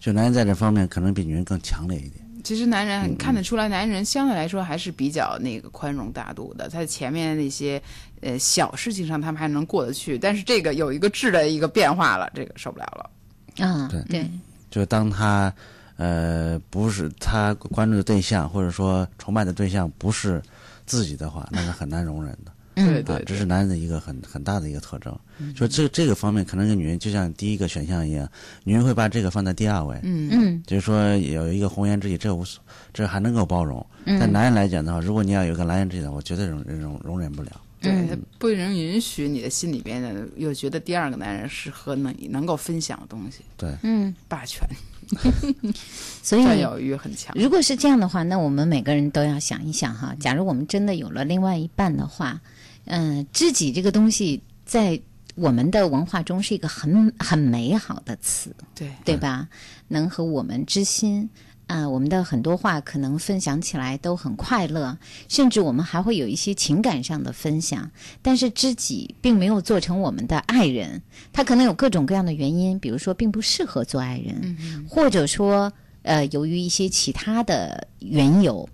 [0.10, 2.26] 就男人在这方面可能比女人更强烈一点。
[2.43, 7.80] 其实男人看得出来，男人相对来说还是比较那个宽容大度的，在前面那些
[8.22, 13.64] 呃小事情上他们还能过得去，但是这个有一个质的一个变化了，这个受不了了。
[13.64, 14.28] 啊，对对，
[14.72, 15.53] 就当他
[15.97, 20.41] 呃不是他关注的对象，或者说崇拜的对象不是
[20.88, 22.51] 自己的话，那是很难容忍的。
[22.86, 25.18] 对对啊，这是男人的一个很很大的一个特征。
[25.56, 28.30] 就这这个方面，可能跟女人就像第一个选项一样，
[28.64, 30.00] 女人会把这个放在第二位。
[30.04, 32.62] 嗯嗯，就是说有一个红颜知己，这无所，
[32.94, 33.86] 这还能够包容。
[34.06, 37.52] 嗯但男人来讲的话，如果你要有个蓝颜知己的话，我绝对容容容忍不了。
[37.82, 43.40] 对，他不能允许你的心里边的又觉得第二个男人是和能能够分享的东西。
[43.56, 44.68] 对，嗯，霸权，
[46.22, 47.34] 所以占有欲很强。
[47.40, 52.42] 如果是这样的话，那我们每个人都要想一想哈，假如我们真的有了另外一半的话，
[52.86, 55.00] 嗯、知己这个东西在
[55.36, 59.48] 我们的文化中是一个很很美好的词，对对吧？
[59.88, 61.30] 能和我们知心。
[61.68, 67.92] 啊、我们的很多话可能分享起来都很快乐，甚至我们还会有一些情感上的分享。
[68.24, 71.00] 但是知己并没有做成我们的爱人，
[71.32, 75.72] 他可能有各种各样的原因，比如说并不适合做爱人，或者说
[76.02, 78.68] 呃由于一些其他的缘由。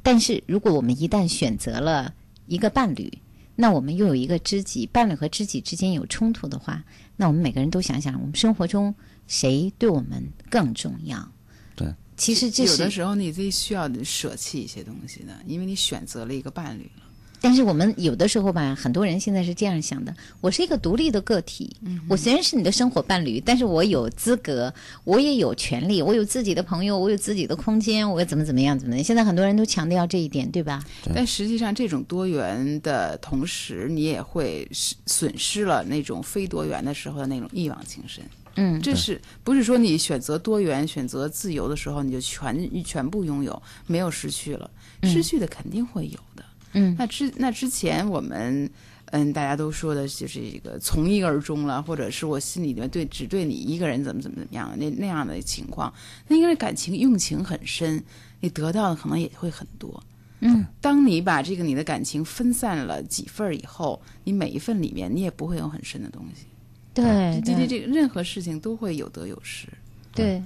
[0.00, 2.14] 但是如果我们一旦选择了
[2.54, 3.12] 一个伴侣，
[3.56, 6.84] 那我们又有一个知己，伴侣和知己之间有冲突的话，
[7.16, 8.94] 那我们每个人都想想，我们生活中
[9.26, 11.28] 谁对我们更重要？
[11.74, 17.03] 对，其实这是有的时候你自己需要舍弃一些东西的，因为你选择了一个伴侣了。
[17.44, 21.76] 但是我们有的时候吧，很多人现在是这样想的：我是一个独立的个体，
[22.08, 24.72] 我虽然是你的生活伴侣，但是我有资格，
[25.04, 29.04] 我也有权利，我有自己的朋友，我有自己的空间，我怎么怎么样怎么样。
[29.04, 30.82] 现在很多人都强调这一点，对吧？
[31.14, 38.24] 但实际上，这种多元的同时，你也会损失了那种非多元的时候的那种一往情深。
[38.56, 44.70] 嗯，这是不是说你选择多元、选择自由的时候，你就全全部拥有，没有失去了？
[45.02, 46.33] 失去的肯定会有的。
[46.74, 48.70] 嗯，那之那之前我们
[49.06, 55.92] 嗯大家都说的就是一个从一而终了，或者是我心里面对只对你一个人怎么怎么怎么样那那样的情况，
[56.28, 58.02] 那应该是感情用情很深，
[58.40, 60.02] 你得到的可能也会很多。
[60.40, 66.44] 嗯，当你把这个你的感情分散了几份儿以后，你每一份里面你也不会有很深的东西。
[66.92, 69.66] 对，这这这个任何事情都会有得有失。
[70.12, 70.42] 对，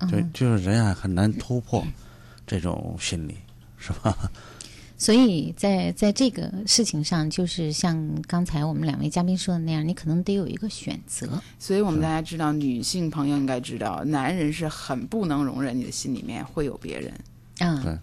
[0.00, 1.86] 就嗯，就是人啊很难突破
[2.46, 3.34] 这种心理，
[3.76, 4.16] 是吧？
[5.04, 11.28] 所以在在这个事情上，就是像刚才我们两位嘉宾说的那样，你可能得有一个选择。
[11.58, 17.12] 所以我们大家知道，女性朋友应该知道，男人是很不能容忍你的心里面会有别人。
[17.58, 17.98] 嗯，对，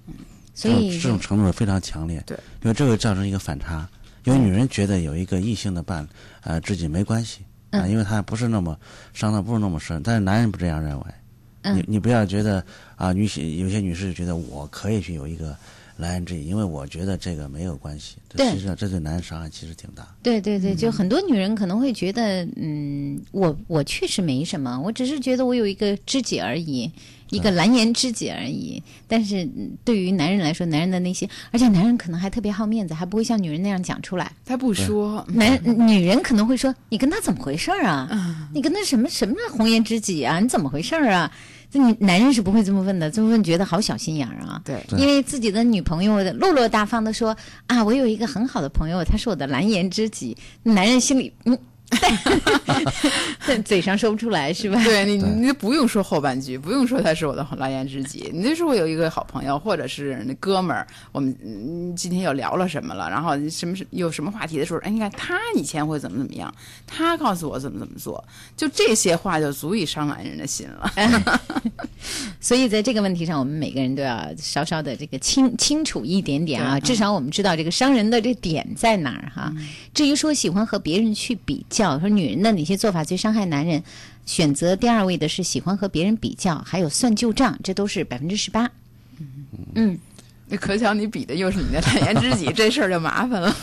[0.54, 2.22] 所以这种程度非常强烈。
[2.28, 3.90] 对，因为这个造成一个反差，
[4.26, 6.08] 因为女人觉得有一个异性的伴，
[6.44, 7.40] 呃，自己没关系
[7.72, 8.78] 啊、嗯因为她不是那么
[9.12, 11.06] 伤的不是那么深，但是男人不这样认为。
[11.64, 12.64] 嗯你你不要觉得
[12.96, 15.58] 啊，女性有些女士觉得我可以去有一个
[15.98, 18.16] 蓝颜知己，因为我觉得这个没有关系。
[18.38, 20.08] 实际上这对男人伤害其实挺大。
[20.24, 26.90] 对对对，就很多女人可能会觉得，嗯，我我确实没什么，我只是觉得我有一个知己而已，
[27.30, 28.82] 一个蓝颜知己而已。
[29.08, 34.32] 但是嗯对于男人来说，男人的那些，而且男人可能还特别好面子，还不会像女人那样讲出来。
[34.46, 38.50] 他不说，男女人可能会说：“你跟他怎么回事儿啊？
[38.54, 40.40] 你跟他什么什么红颜知己啊？
[40.40, 41.30] 你怎么回事儿啊？”
[41.72, 44.62] 这你男人是不会这么问的，这么问觉得好小心眼儿啊。
[44.66, 47.36] 对因为自己的女朋友落落大方的说
[47.68, 50.36] 啊，我有一个很好的朋友，他是我的蓝颜知己。
[50.64, 51.58] 男人心里嗯，
[53.66, 54.82] 嘴上说不出来是吧？
[54.84, 66.54] 对你，你不用说后半句，不用说他是我的蓝颜知己， 你就说我有一个好朋友，或者是那哥们儿，我们嗯今天又聊了什么了，然后什么是有什么话题的时候，哎，你看他以前会怎么怎么样，
[66.88, 68.24] 他告诉我怎么怎么做，
[68.56, 70.92] 就这些话就足以伤男人的心了。
[72.40, 79.54] 所以在这个问题上，我们每个人都要稍稍的这个清清楚一点点啊，至少我们知道这个伤人的这点在哪儿哈。
[79.94, 83.84] 至于说喜欢和别人去比较，说女人的哪些做法最伤害男人，
[84.26, 88.70] 选择第二位的是喜欢和别人比较，还有算旧账，这都是百分之十八。
[89.76, 89.98] 嗯，
[90.48, 93.56] 那可巧你比的又是你的蓝颜知己， 这事儿就麻烦了。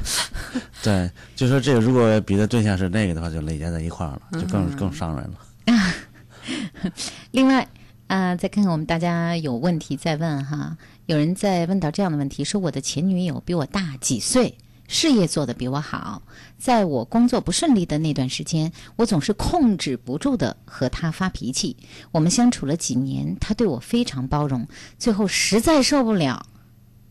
[0.82, 6.92] 对，就说这个如果比的对象是那个的话，就累加在一块儿了，就更、嗯更伤人了。
[7.30, 7.68] 另外，
[8.06, 14.54] 啊、再看看我们大家有问题再问哈，有人在问到这样的问题，说我的前女友比我大几岁，
[14.92, 16.20] 事业做得比我好，
[16.58, 21.76] 在我工作不顺利的那段时间，我总是控制不住的和他发脾气。
[22.10, 24.66] 我们相处了几年，他对我非常包容，
[24.98, 26.44] 最后实在受不了，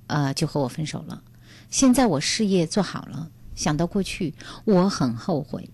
[0.07, 1.23] 呃，就和我分手了。
[1.69, 4.33] 现在我事业做好了，想到过去，
[4.65, 5.69] 我很后悔。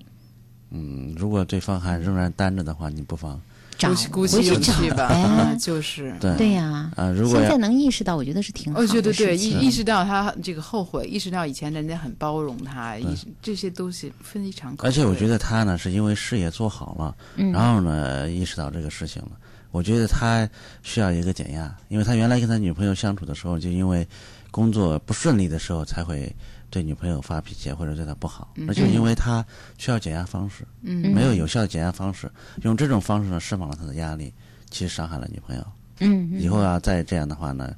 [0.69, 3.41] 嗯，如果对方还仍然单着的话，你不妨
[3.77, 14.75] 找鼓起勇气吧，就是对对呀、啊如果现在能意识到，我觉得是挺好哦，的对对对，事情意意识到他这个后悔，意识到以前人家很包容他，意识这些东西非常。
[14.79, 19.31] 而且我觉得他呢，是因为事业做好了，嗯然后呢意识到这个事情了。
[19.71, 20.49] 我觉得他
[20.83, 24.07] 需要一个减压，因为他原来跟他女朋友相处的时候，就因为
[24.49, 26.33] 工作不顺利的时候才会
[26.75, 29.45] 对女朋友发脾气或者对她不好，嗯那就因为他
[29.77, 32.29] 需要减压方式，嗯没有有效的减压方式，
[32.63, 34.33] 用这种方式呢释放了他的压力，
[34.69, 35.65] 其实伤害了女朋友。
[36.01, 37.73] 嗯嗯以后要再这样的话呢，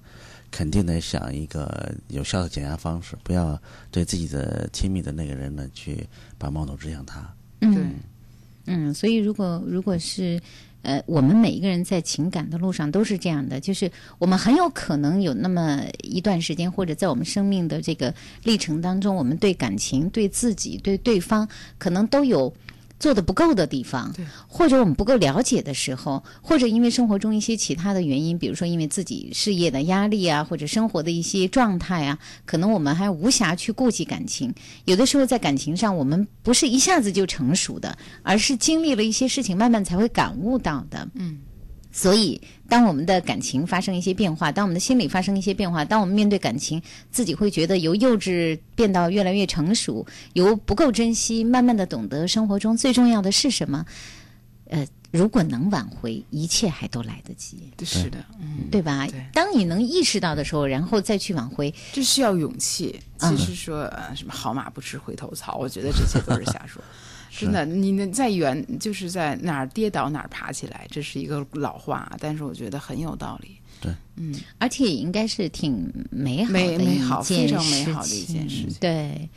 [0.50, 6.04] 肯定得想一个有效的减压方式，不要对自己的亲密的那个人呢去
[6.39, 7.32] 把矛头指向他。
[7.62, 7.93] 嗯，
[8.66, 10.41] 嗯，所以如果如果是
[10.88, 18.14] 呃，我们每一个人在情感的路上都是这样的，就是我们很有可能有那么一段时间，或者在我们生命的这个
[18.46, 21.46] 历程当中，我们对感情、对自己、对对方，
[21.78, 22.54] 可能都有
[23.00, 24.14] 做的不够的地方，
[24.48, 34.54] 或者我们不够了解的时候，或者因为生活中一些其他的原因，比如说因为自己事业的压力啊，或者生活的一些状态啊，可能我们还无暇去顾及感情。
[34.86, 41.08] 有的时候在感情上，我们不是一下子就成熟的，而是经历了一些事情，慢慢才会感悟到的。
[41.14, 41.39] 嗯。
[41.98, 42.39] 所以，
[42.70, 46.80] 当我们的感情发生一些变化，当我们的心理发生一些变化，当我们面对感情，
[47.10, 53.84] 自己会觉得由幼稚变到越来越成熟，由不够珍惜，慢慢的懂得生活中最重要的是什么。
[54.70, 57.74] 呃，如果能挽回，一切还都来得及。
[57.84, 59.08] 是的，嗯，对吧？
[59.34, 63.00] 当你能意识到的时候，然后再去挽回，这需要勇气。
[63.18, 66.80] 其实说呃，什么好马不吃回头草，我觉得这些都是瞎说。
[67.30, 73.57] 真的，你那在远就是在哪儿跌倒哪儿爬起来，这是一个老话，但是我觉得很有道理。
[73.80, 78.78] 对，嗯，而且应该是挺美好的一件非常美好的一件事情。
[78.80, 79.30] 对，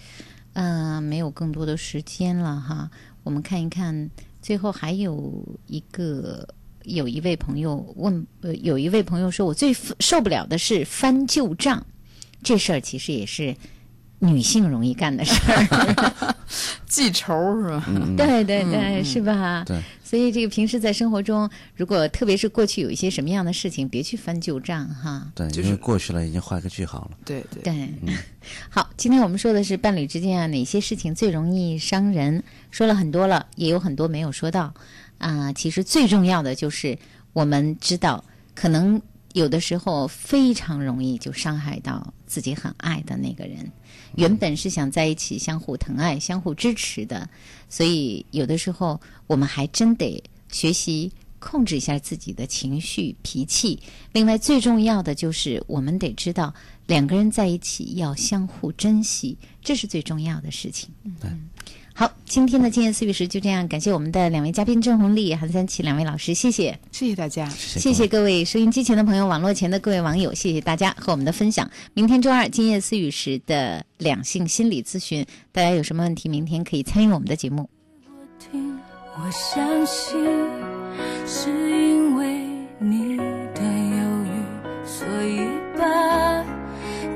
[0.54, 2.90] 嗯，没有更多的时间了哈，
[3.22, 4.10] 我们看一看，
[4.40, 6.48] 最后还有一个，
[6.84, 11.84] 有一位朋友问，呃，有一位朋友说我最受不了的是翻旧账，
[12.42, 13.54] 这事儿其实也是。
[14.20, 16.34] 女性容易干的事儿，
[16.86, 17.84] 记仇是吧？
[18.16, 19.64] 对对对，是吧？
[19.66, 19.80] 对。
[20.04, 25.30] 所以这个平时在生活中，如果特别是过去有一些什么样的事情，别去翻旧账哈。
[25.34, 27.18] 对，因为过去了，已经画个句号了。
[27.24, 27.88] 对对对。
[28.68, 32.42] 好，今天我们说的是伴侣之间啊，哪些事情最容易伤人？
[32.72, 34.74] 说了很多了，也有很多没有说到
[35.18, 35.52] 啊。
[35.52, 36.98] 其实最重要的就是
[37.32, 39.00] 我们知道，可能
[39.32, 43.70] 有的时候非常容易就伤害到自己很爱的那个人。
[44.16, 47.28] 原本是想在一起相互疼爱、相互支持的，
[47.68, 53.80] 所以有的时候我们还真得学习控制一下自己的情绪、脾气。
[54.12, 56.54] 另外，最重要的就是我们得知道
[56.86, 60.90] 两个人在一起要相互珍惜，这是最重要的事情。
[61.04, 61.48] 嗯。
[62.00, 71.70] 好，今天的今夜思语时就这样，感谢我们的两位嘉宾郑红丽、韩三奇两位老师，谢谢，谢谢大家，谢谢各位收音机前的朋友、网络前的各位网友，谢谢大家和我们的分享。
[71.92, 77.68] 明天周二今夜思语时的两性心理咨询，大家有什么问题，明天可以参与我们的节目。
[78.50, 80.18] 我相信
[81.26, 82.40] 是因为
[82.78, 83.18] 你
[83.54, 84.40] 的犹豫，
[84.86, 85.46] 所以
[85.76, 85.84] 把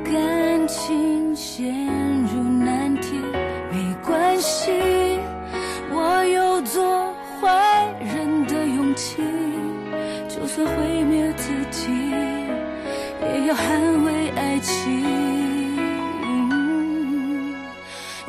[0.05, 1.73] 感情陷
[8.95, 9.17] 人的勇气，
[10.29, 11.91] 就算毁灭自己，
[13.23, 15.03] 也要捍卫爱情。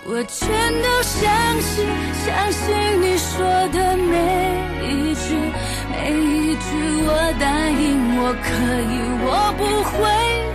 [0.08, 0.48] 我全
[0.82, 1.24] 都相
[1.62, 1.86] 信，
[2.26, 4.14] 相信你说的每
[4.82, 5.36] 一句，
[5.92, 6.68] 每一句
[7.06, 7.10] 我
[7.40, 8.46] 答应我可
[8.82, 8.94] 以，
[9.24, 9.94] 我不会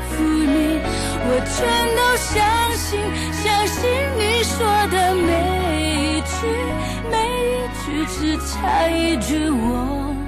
[0.09, 0.81] 负你。
[1.23, 1.59] 我全
[1.97, 2.29] 都相
[2.77, 2.89] 信。
[3.33, 3.79] 相信
[4.19, 4.59] 你说
[4.91, 5.29] 的每
[6.17, 6.47] 一句，
[8.07, 10.20] 只差一句我。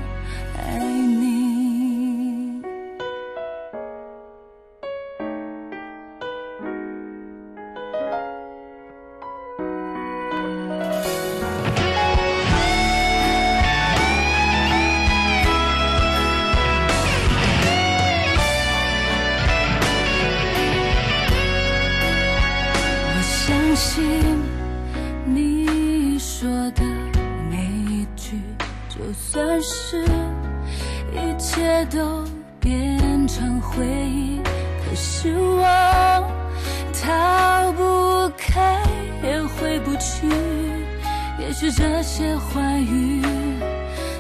[41.95, 43.21] 那些话语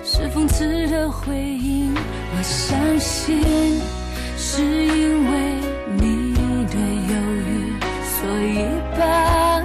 [0.04, 3.80] 是讽刺的回应我相信
[4.36, 5.54] 是因为
[5.96, 6.34] 你
[6.66, 7.14] 的犹
[7.48, 9.62] 豫所以把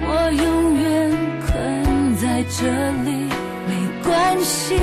[0.00, 1.12] 我永远
[1.46, 2.66] 困在这
[3.04, 3.28] 里
[3.68, 4.74] 没关系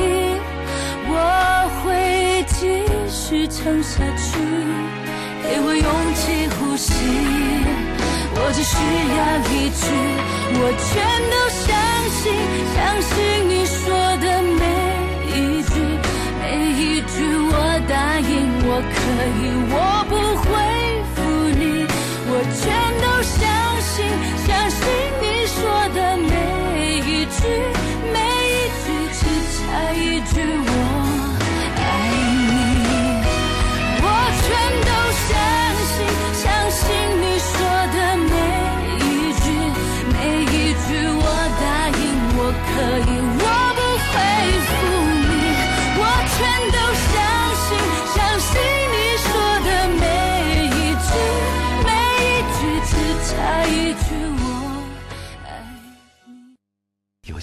[1.10, 4.38] 我会继续撑下去
[5.41, 6.93] 给我勇气呼吸。
[8.36, 8.78] 我只需
[9.18, 9.86] 要一句
[10.60, 11.93] 我全都想。
[12.04, 12.34] 相信，
[12.76, 13.16] 相信
[13.47, 14.62] 你说的每
[15.32, 15.74] 一句，
[16.41, 16.43] 每
[16.74, 17.16] 一句
[17.47, 17.56] 我
[17.88, 18.32] 答应，
[18.68, 18.93] 我可
[19.39, 19.41] 以，
[19.72, 19.76] 我
[20.10, 20.43] 不会
[21.16, 21.18] 负
[21.58, 21.64] 你，
[22.28, 22.62] 我全
[22.99, 23.39] 都相
[23.80, 23.95] 信，
[24.45, 24.80] 相信
[25.22, 25.56] 你说
[25.95, 26.30] 的每
[26.99, 27.39] 一句，
[28.12, 28.16] 每
[28.51, 29.22] 一句只
[29.56, 30.72] 差一句。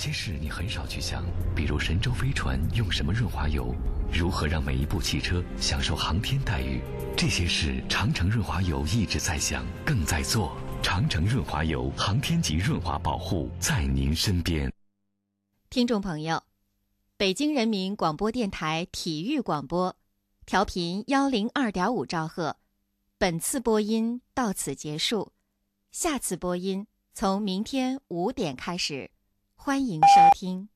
[0.00, 1.22] 些事你很少去想，
[1.54, 3.74] 比如神舟飞船用什么润滑油，
[4.10, 6.80] 如何让每一部汽车享受航天待遇，
[7.14, 10.56] 这些事长城润滑油一直在想，更在做。
[10.82, 14.72] 长城润滑油，航天级润滑保护，在您身边。
[15.68, 16.42] 听众朋友，
[17.18, 19.94] 北京人民广播电台体育广播，
[20.46, 22.56] 调频幺零二点五兆赫，
[23.18, 25.34] 本次播音到此结束，
[25.92, 29.10] 下次播音从明天五点开始。
[29.62, 30.70] 欢迎收听。